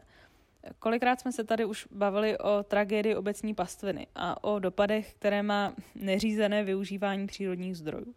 Kolikrát 0.80 1.22
jsme 1.22 1.32
se 1.32 1.44
tady 1.44 1.66
už 1.66 1.88
bavili 1.92 2.38
o 2.38 2.64
tragédii 2.64 3.16
obecní 3.16 3.54
pastviny 3.54 4.08
a 4.16 4.44
o 4.44 4.60
dopadech, 4.60 5.14
které 5.14 5.44
má 5.44 5.76
neřízené 5.96 6.64
využívání 6.64 7.28
přírodních 7.28 7.78
zdrojů. 7.78 8.16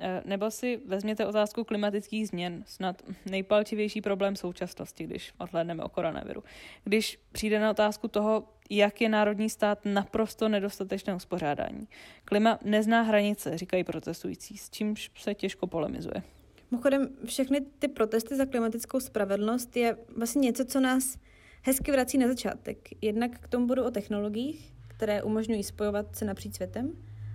E, 0.00 0.22
nebo 0.24 0.50
si 0.50 0.80
vezměte 0.86 1.26
otázku 1.26 1.64
klimatických 1.64 2.28
změn, 2.28 2.64
snad 2.66 3.02
nejpalčivější 3.30 4.00
problém 4.00 4.36
současnosti, 4.36 5.04
když 5.04 5.32
odhlédneme 5.38 5.84
o 5.84 5.88
koronaviru. 5.88 6.44
Když 6.84 7.18
přijde 7.32 7.60
na 7.60 7.70
otázku 7.70 8.08
toho, 8.08 8.48
jak 8.70 9.00
je 9.00 9.08
národní 9.08 9.50
stát 9.50 9.78
naprosto 9.84 10.48
nedostatečné 10.48 11.14
uspořádání. 11.14 11.88
Klima 12.24 12.58
nezná 12.64 13.02
hranice, 13.02 13.58
říkají 13.58 13.84
protestující, 13.84 14.56
s 14.56 14.70
čímž 14.70 15.10
se 15.16 15.34
těžko 15.34 15.66
polemizuje. 15.66 16.22
Mimochodem, 16.70 17.08
všechny 17.24 17.60
ty 17.78 17.88
protesty 17.88 18.36
za 18.36 18.46
klimatickou 18.46 19.00
spravedlnost 19.00 19.76
je 19.76 19.96
vlastně 20.16 20.40
něco, 20.40 20.64
co 20.64 20.80
nás 20.80 21.18
hezky 21.62 21.92
vrací 21.92 22.18
na 22.18 22.28
začátek. 22.28 22.78
Jednak 23.00 23.38
k 23.38 23.48
tomu 23.48 23.66
budu 23.66 23.84
o 23.84 23.90
technologiích, 23.90 24.74
které 24.88 25.22
umožňují 25.22 25.62
spojovat 25.62 26.16
se 26.16 26.24
napříč 26.24 26.54
světem, 26.54 26.92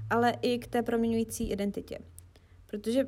ale 0.10 0.34
i 0.42 0.60
k 0.60 0.68
té 0.68 0.84
proměňující 0.84 1.52
identitě. 1.52 2.00
Protože, 2.74 3.08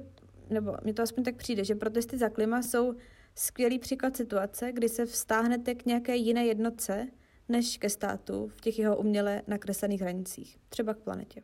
nebo 0.49 0.78
mi 0.84 0.93
to 0.93 1.01
aspoň 1.01 1.23
tak 1.23 1.36
přijde, 1.36 1.63
že 1.63 1.75
protesty 1.75 2.17
za 2.17 2.30
klima 2.30 2.62
jsou 2.62 2.93
skvělý 3.36 3.80
příklad 3.80 4.17
situace, 4.17 4.71
kdy 4.71 4.89
se 4.89 5.06
vztáhnete 5.06 5.75
k 5.75 5.86
nějaké 5.86 6.15
jiné 6.15 6.45
jednotce, 6.45 7.08
než 7.49 7.78
ke 7.78 7.89
státu 7.89 8.47
v 8.47 8.62
těch 8.62 8.80
jeho 8.80 8.97
uměle 8.97 9.41
nakreslených 9.47 10.01
hranicích, 10.01 10.58
třeba 10.69 10.93
k 10.93 10.97
planetě. 10.97 11.41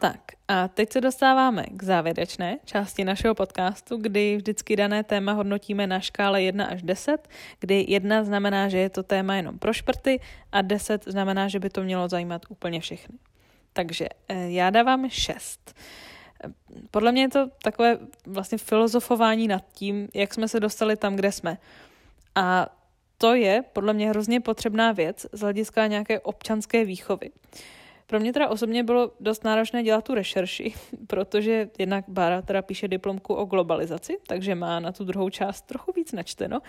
Tak 0.00 0.20
a 0.48 0.68
teď 0.68 0.92
se 0.92 1.00
dostáváme 1.00 1.64
k 1.70 1.82
závěrečné 1.82 2.58
části 2.64 3.04
našeho 3.04 3.34
podcastu, 3.34 3.96
kdy 3.96 4.36
vždycky 4.36 4.76
dané 4.76 5.04
téma 5.04 5.32
hodnotíme 5.32 5.86
na 5.86 6.00
škále 6.00 6.42
1 6.42 6.64
až 6.64 6.82
10, 6.82 7.28
kdy 7.60 7.84
1 7.88 8.24
znamená, 8.24 8.68
že 8.68 8.78
je 8.78 8.90
to 8.90 9.02
téma 9.02 9.36
jenom 9.36 9.58
pro 9.58 9.72
šprty 9.72 10.20
a 10.52 10.62
10 10.62 11.04
znamená, 11.04 11.48
že 11.48 11.60
by 11.60 11.70
to 11.70 11.82
mělo 11.82 12.08
zajímat 12.08 12.42
úplně 12.48 12.80
všechny. 12.80 13.18
Takže 13.78 14.08
eh, 14.28 14.50
já 14.50 14.70
dávám 14.70 15.10
šest. 15.10 15.74
Podle 16.90 17.12
mě 17.12 17.22
je 17.22 17.28
to 17.28 17.48
takové 17.62 17.98
vlastně 18.26 18.58
filozofování 18.58 19.48
nad 19.48 19.64
tím, 19.72 20.08
jak 20.14 20.34
jsme 20.34 20.48
se 20.48 20.60
dostali 20.60 20.96
tam, 20.96 21.16
kde 21.16 21.32
jsme. 21.32 21.58
A 22.34 22.66
to 23.18 23.34
je 23.34 23.62
podle 23.72 23.92
mě 23.92 24.10
hrozně 24.10 24.40
potřebná 24.40 24.92
věc 24.92 25.26
z 25.32 25.40
hlediska 25.40 25.86
nějaké 25.86 26.20
občanské 26.20 26.84
výchovy. 26.84 27.30
Pro 28.06 28.20
mě 28.20 28.32
teda 28.32 28.48
osobně 28.48 28.82
bylo 28.82 29.10
dost 29.20 29.44
náročné 29.44 29.82
dělat 29.82 30.04
tu 30.04 30.14
rešerši, 30.14 30.74
protože 31.06 31.70
jednak 31.78 32.04
Bára 32.08 32.42
teda 32.42 32.62
píše 32.62 32.88
diplomku 32.88 33.34
o 33.34 33.44
globalizaci, 33.44 34.18
takže 34.26 34.54
má 34.54 34.80
na 34.80 34.92
tu 34.92 35.04
druhou 35.04 35.30
část 35.30 35.62
trochu 35.62 35.92
víc 35.92 36.12
načteno, 36.12 36.60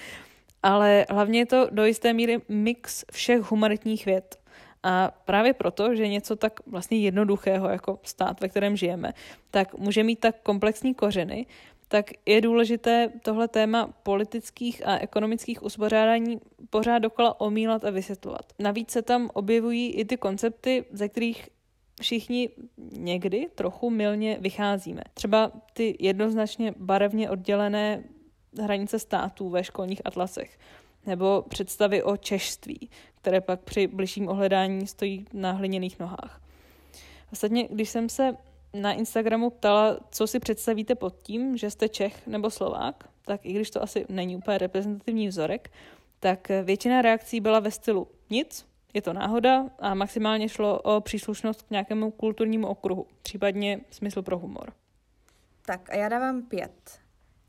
ale 0.63 1.05
hlavně 1.09 1.39
je 1.39 1.45
to 1.45 1.67
do 1.71 1.85
jisté 1.85 2.13
míry 2.13 2.41
mix 2.49 3.05
všech 3.11 3.41
humanitních 3.41 4.05
věd. 4.05 4.39
A 4.83 5.11
právě 5.25 5.53
proto, 5.53 5.95
že 5.95 6.07
něco 6.07 6.35
tak 6.35 6.59
vlastně 6.65 6.97
jednoduchého 6.97 7.69
jako 7.69 7.99
stát, 8.03 8.41
ve 8.41 8.49
kterém 8.49 8.77
žijeme, 8.77 9.13
tak 9.51 9.77
může 9.77 10.03
mít 10.03 10.19
tak 10.19 10.35
komplexní 10.43 10.93
kořeny, 10.93 11.45
tak 11.87 12.05
je 12.25 12.41
důležité 12.41 13.11
tohle 13.21 13.47
téma 13.47 13.93
politických 14.03 14.87
a 14.87 14.97
ekonomických 14.97 15.63
uspořádání 15.63 16.39
pořád 16.69 16.99
dokola 16.99 17.41
omílat 17.41 17.85
a 17.85 17.89
vysvětlovat. 17.89 18.53
Navíc 18.59 18.91
se 18.91 19.01
tam 19.01 19.29
objevují 19.33 19.91
i 19.91 20.05
ty 20.05 20.17
koncepty, 20.17 20.85
ze 20.91 21.09
kterých 21.09 21.49
všichni 22.01 22.49
někdy 22.91 23.47
trochu 23.55 23.89
milně 23.89 24.37
vycházíme. 24.41 25.01
Třeba 25.13 25.51
ty 25.73 25.97
jednoznačně 25.99 26.73
barevně 26.77 27.29
oddělené 27.29 28.03
hranice 28.61 28.99
států 28.99 29.49
ve 29.49 29.63
školních 29.63 30.01
atlasech, 30.05 30.57
nebo 31.05 31.45
představy 31.49 32.03
o 32.03 32.17
češství, 32.17 32.89
které 33.15 33.41
pak 33.41 33.59
při 33.59 33.87
bližším 33.87 34.27
ohledání 34.27 34.87
stojí 34.87 35.25
na 35.33 35.51
hliněných 35.51 35.99
nohách. 35.99 36.41
Ostatně, 37.31 37.67
když 37.71 37.89
jsem 37.89 38.09
se 38.09 38.35
na 38.73 38.93
Instagramu 38.93 39.49
ptala, 39.49 39.97
co 40.11 40.27
si 40.27 40.39
představíte 40.39 40.95
pod 40.95 41.15
tím, 41.23 41.57
že 41.57 41.71
jste 41.71 41.89
Čech 41.89 42.27
nebo 42.27 42.49
Slovák, 42.49 43.09
tak 43.25 43.45
i 43.45 43.53
když 43.53 43.69
to 43.69 43.83
asi 43.83 44.05
není 44.09 44.35
úplně 44.35 44.57
reprezentativní 44.57 45.27
vzorek, 45.27 45.71
tak 46.19 46.47
většina 46.63 47.01
reakcí 47.01 47.39
byla 47.39 47.59
ve 47.59 47.71
stylu 47.71 48.07
nic, 48.29 48.65
je 48.93 49.01
to 49.01 49.13
náhoda 49.13 49.65
a 49.79 49.93
maximálně 49.93 50.49
šlo 50.49 50.81
o 50.81 51.01
příslušnost 51.01 51.61
k 51.61 51.69
nějakému 51.69 52.11
kulturnímu 52.11 52.67
okruhu, 52.67 53.07
případně 53.23 53.81
smysl 53.91 54.21
pro 54.21 54.39
humor. 54.39 54.73
Tak 55.65 55.89
a 55.89 55.95
já 55.95 56.09
dávám 56.09 56.41
pět. 56.41 56.99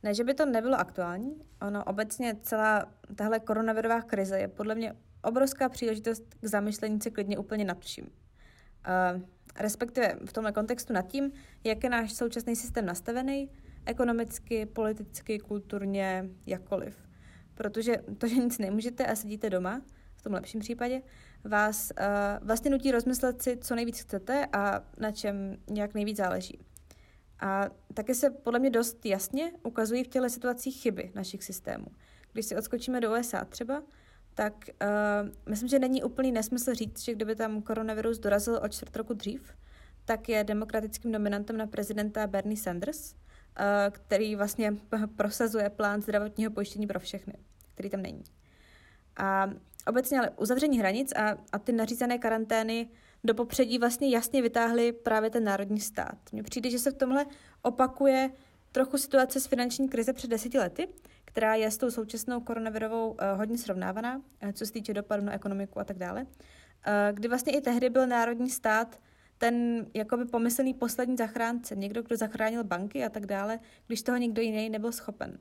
Ne, 0.03 0.15
že 0.15 0.25
by 0.25 0.35
to 0.35 0.47
nebylo 0.47 0.79
aktuální, 0.79 1.43
ono 1.67 1.85
obecně 1.85 2.37
celá 2.43 2.93
tahle 3.15 3.41
koronavirová 3.41 4.03
krize 4.03 4.39
je 4.39 4.49
podle 4.49 4.75
mě 4.75 4.97
obrovská 5.23 5.69
příležitost 5.69 6.35
k 6.41 6.47
zamyšlení 6.47 7.01
se 7.01 7.11
klidně 7.11 7.39
úplně 7.39 7.65
nad 7.65 7.81
vším. 7.81 8.05
Uh, 8.05 9.23
respektive 9.57 10.17
v 10.27 10.33
tomhle 10.33 10.53
kontextu 10.53 10.93
nad 10.93 11.03
tím, 11.03 11.33
jak 11.65 11.85
je 11.85 11.91
náš 11.91 12.13
současný 12.13 12.57
systém 12.57 12.87
nastavený, 12.87 13.51
ekonomicky, 13.87 14.67
politicky, 14.67 15.39
kulturně, 15.39 16.29
jakkoliv. 16.47 17.09
Protože 17.55 17.97
to, 18.19 18.27
že 18.27 18.35
nic 18.35 18.59
nemůžete 18.59 19.07
a 19.07 19.17
sedíte 19.17 19.51
doma, 19.51 19.83
v 20.17 20.23
tom 20.23 20.33
lepším 20.33 20.61
případě, 20.61 21.03
vás 21.45 21.93
uh, 22.01 22.47
vlastně 22.47 22.71
nutí 22.71 22.91
rozmyslet 22.91 23.43
si, 23.43 23.57
co 23.57 23.75
nejvíc 23.75 24.01
chcete 24.01 24.47
a 24.53 24.83
na 24.99 25.13
čem 25.13 25.57
nějak 25.71 25.95
nejvíc 25.95 26.17
záleží. 26.17 26.59
A 27.41 27.71
taky 27.95 28.15
se 28.15 28.31
podle 28.31 28.59
mě 28.59 28.71
dost 28.71 29.07
jasně 29.07 29.53
ukazují 29.63 30.05
v 30.05 30.09
těchto 30.09 30.31
situacích 30.31 30.83
chyby 30.83 31.13
našich 31.15 31.45
systémů. 31.45 31.87
Když 32.33 32.47
si 32.47 32.57
odskočíme 32.57 33.01
do 33.01 33.13
USA 33.13 33.45
třeba, 33.45 33.83
tak 34.35 34.55
uh, 34.83 35.49
myslím, 35.49 35.69
že 35.69 35.79
není 35.79 36.03
úplný 36.03 36.33
nesmysl 36.33 36.75
říct, 36.75 37.05
že 37.05 37.15
kdyby 37.15 37.37
tam 37.37 37.63
koronavirus 37.63 38.19
dorazil 38.19 38.61
o 38.63 38.69
čtvrt 38.69 38.97
roku 38.97 39.15
dřív, 39.15 39.53
tak 40.05 40.29
je 40.29 40.45
demokratickým 40.45 41.13
nominantem 41.13 41.57
na 41.57 41.67
prezidenta 41.67 42.27
Bernie 42.27 42.57
Sanders, 42.57 43.13
uh, 43.13 43.17
který 43.91 44.37
vlastně 44.37 44.77
prosazuje 45.17 45.71
plán 45.71 46.03
zdravotního 46.03 46.51
pojištění 46.51 46.87
pro 46.87 47.01
všechny, 47.01 47.35
který 47.75 47.91
tam 47.91 48.03
není. 48.03 48.25
A 49.17 49.51
obecně 49.87 50.19
ale 50.19 50.31
uzavření 50.31 50.79
hranic 50.79 51.13
a, 51.17 51.37
a 51.53 51.59
ty 51.59 51.73
nařízené 51.73 52.19
karantény 52.19 52.89
do 53.25 53.35
popředí 53.35 53.79
vlastně 53.79 54.09
jasně 54.09 54.43
vytáhly 54.43 54.93
právě 54.93 55.31
ten 55.31 55.45
národní 55.45 55.81
stát. 55.81 56.19
Mně 56.33 56.43
přijde, 56.43 56.71
že 56.71 56.79
se 56.79 56.91
v 56.91 56.95
tomhle 56.95 57.27
opakuje 57.63 58.31
trochu 58.73 58.99
situace 58.99 59.41
z 59.41 59.47
finanční 59.47 59.89
krize 59.89 60.13
před 60.13 60.31
deseti 60.31 60.59
lety, 60.59 60.89
která 61.25 61.55
je 61.55 61.71
s 61.71 61.77
tou 61.77 61.91
současnou 61.91 62.41
koronavirovou 62.41 63.11
uh, 63.11 63.17
hodně 63.37 63.59
srovnávaná, 63.59 64.17
uh, 64.17 64.53
co 64.53 64.67
se 64.67 64.73
týče 64.73 64.95
dopadu 64.95 65.25
na 65.25 65.33
ekonomiku 65.33 65.81
a 65.81 65.85
tak 65.85 65.99
dále, 65.99 66.23
uh, 66.23 66.29
kdy 67.13 67.29
vlastně 67.29 67.53
i 67.53 67.61
tehdy 67.61 67.91
byl 67.91 68.07
národní 68.07 68.51
stát 68.51 69.01
ten 69.39 69.87
jakoby 69.95 70.25
pomyslný 70.25 70.75
poslední 70.75 71.17
zachránce, 71.17 71.77
někdo, 71.77 72.03
kdo 72.03 72.17
zachránil 72.17 72.65
banky 72.65 73.05
a 73.05 73.09
tak 73.09 73.27
dále, 73.27 73.59
když 73.87 74.03
toho 74.03 74.19
nikdo 74.19 74.43
jiný 74.43 74.71
nebyl 74.71 74.93
schopen. 74.93 75.39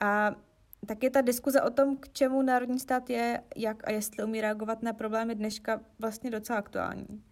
A 0.00 0.34
tak 0.86 1.02
je 1.02 1.10
ta 1.10 1.20
diskuze 1.20 1.62
o 1.62 1.70
tom, 1.70 1.96
k 1.96 2.08
čemu 2.12 2.42
národní 2.42 2.78
stát 2.78 3.10
je, 3.10 3.42
jak 3.56 3.88
a 3.88 3.90
jestli 3.90 4.24
umí 4.24 4.40
reagovat 4.40 4.82
na 4.82 4.92
problémy 4.92 5.34
dneška 5.34 5.80
vlastně 5.98 6.30
docela 6.30 6.58
aktuální. 6.58 7.24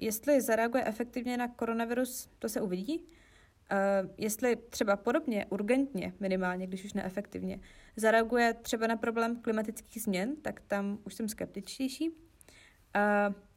Jestli 0.00 0.40
zareaguje 0.40 0.84
efektivně 0.84 1.36
na 1.36 1.48
koronavirus, 1.48 2.28
to 2.38 2.48
se 2.48 2.60
uvidí. 2.60 2.98
Uh, 2.98 4.10
jestli 4.18 4.56
třeba 4.56 4.96
podobně, 4.96 5.46
urgentně, 5.50 6.12
minimálně, 6.20 6.66
když 6.66 6.84
už 6.84 6.92
neefektivně, 6.92 7.60
zareaguje 7.96 8.54
třeba 8.54 8.86
na 8.86 8.96
problém 8.96 9.36
klimatických 9.36 10.02
změn, 10.02 10.36
tak 10.42 10.60
tam 10.60 10.98
už 11.04 11.14
jsem 11.14 11.28
skeptičtější. 11.28 12.08
Uh, 12.08 12.14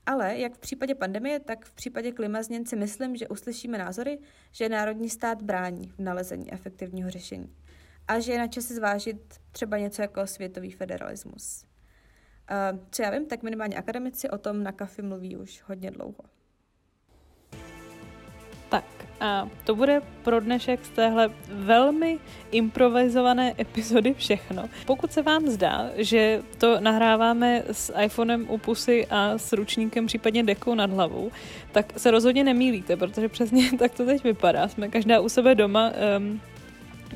ale 0.05 0.37
jak 0.37 0.53
v 0.53 0.59
případě 0.59 0.95
pandemie, 0.95 1.39
tak 1.39 1.65
v 1.65 1.73
případě 1.73 2.11
klimazměn 2.11 2.65
si 2.65 2.75
myslím, 2.75 3.15
že 3.15 3.27
uslyšíme 3.27 3.77
názory, 3.77 4.19
že 4.51 4.69
národní 4.69 5.09
stát 5.09 5.41
brání 5.41 5.89
v 5.89 5.99
nalezení 5.99 6.53
efektivního 6.53 7.09
řešení 7.09 7.55
a 8.07 8.19
že 8.19 8.31
je 8.31 8.39
na 8.39 8.47
čase 8.47 8.75
zvážit 8.75 9.39
třeba 9.51 9.77
něco 9.77 10.01
jako 10.01 10.27
světový 10.27 10.71
federalismus. 10.71 11.65
Co 12.91 13.01
já 13.01 13.09
vím, 13.09 13.25
tak 13.25 13.43
minimálně 13.43 13.75
akademici 13.75 14.29
o 14.29 14.37
tom 14.37 14.63
na 14.63 14.71
kafi 14.71 15.01
mluví 15.01 15.37
už 15.37 15.63
hodně 15.67 15.91
dlouho. 15.91 16.23
Tak 18.69 18.85
a 19.23 19.49
to 19.63 19.75
bude 19.75 20.01
pro 20.23 20.39
dnešek 20.39 20.85
z 20.85 20.89
téhle 20.89 21.29
velmi 21.47 22.19
improvizované 22.51 23.53
epizody 23.59 24.13
všechno. 24.13 24.69
Pokud 24.85 25.11
se 25.11 25.21
vám 25.21 25.47
zdá, 25.47 25.89
že 25.95 26.41
to 26.57 26.79
nahráváme 26.79 27.63
s 27.71 27.93
iPhonem 27.99 28.45
u 28.49 28.57
pusy 28.57 29.07
a 29.09 29.37
s 29.37 29.53
ručníkem, 29.53 30.05
případně 30.05 30.43
dekou 30.43 30.75
nad 30.75 30.91
hlavou, 30.91 31.31
tak 31.71 31.99
se 31.99 32.11
rozhodně 32.11 32.43
nemýlíte, 32.43 32.97
protože 32.97 33.29
přesně 33.29 33.71
tak 33.79 33.93
to 33.93 34.05
teď 34.05 34.23
vypadá. 34.23 34.67
Jsme 34.67 34.89
každá 34.89 35.19
u 35.19 35.29
sebe 35.29 35.55
doma 35.55 35.91
um, 36.17 36.41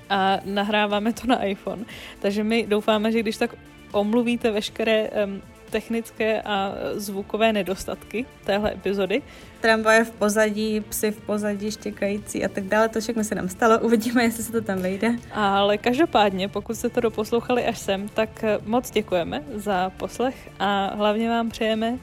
a 0.10 0.40
nahráváme 0.46 1.14
to 1.14 1.28
na 1.28 1.44
iPhone. 1.44 1.86
Takže 2.20 2.44
my 2.44 2.66
doufáme, 2.68 3.12
že 3.12 3.20
když 3.20 3.38
tak 3.38 3.56
omluvíte 3.92 4.52
veškeré 4.52 5.10
um, 5.10 5.42
technické 5.70 6.42
a 6.42 6.74
zvukové 6.94 7.54
nedostatky 7.54 8.26
téhle 8.46 8.72
epizody. 8.72 9.22
Tramvaje 9.62 10.04
v 10.04 10.12
pozadí, 10.12 10.82
psy 10.82 11.12
v 11.12 11.22
pozadí, 11.22 11.72
štěkající 11.72 12.46
a 12.46 12.48
tak 12.48 12.64
dále, 12.64 12.90
to 12.90 13.00
všechno 13.00 13.24
se 13.24 13.36
nám 13.36 13.50
stalo, 13.50 13.80
uvidíme, 13.80 14.24
jestli 14.24 14.44
se 14.44 14.52
to 14.52 14.62
tam 14.62 14.80
vejde. 14.80 15.16
Ale 15.32 15.78
každopádně, 15.78 16.48
pokud 16.48 16.76
jste 16.76 16.90
to 16.90 17.02
doposlouchali 17.02 17.66
až 17.66 17.80
sem, 17.80 18.10
tak 18.10 18.46
moc 18.66 18.92
děkujeme 18.92 19.44
za 19.56 19.90
poslech 19.90 20.50
a 20.60 20.96
hlavně 20.96 21.30
vám 21.30 21.50
přejeme 21.50 21.98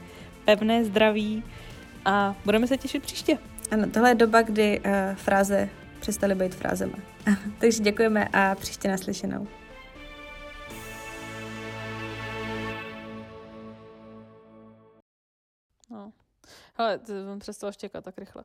pevné 0.45 0.85
zdraví 0.85 1.43
a 2.05 2.35
budeme 2.45 2.67
se 2.67 2.77
těšit 2.77 3.03
příště. 3.03 3.37
Ano, 3.71 3.89
tohle 3.93 4.09
je 4.09 4.15
doba, 4.15 4.41
kdy 4.41 4.79
uh, 4.79 4.91
fráze 5.15 5.69
přestaly 6.05 6.35
být 6.35 6.55
frázema. 6.55 6.97
Takže 7.59 7.83
děkujeme 7.83 8.27
a 8.33 8.55
příště 8.55 8.87
naslyšenou. 8.87 9.47
No. 15.89 16.13
Hele, 16.73 16.99
on 17.31 17.39
přestal 17.39 17.71
štěkat 17.71 18.03
tak 18.03 18.17
rychle. 18.17 18.43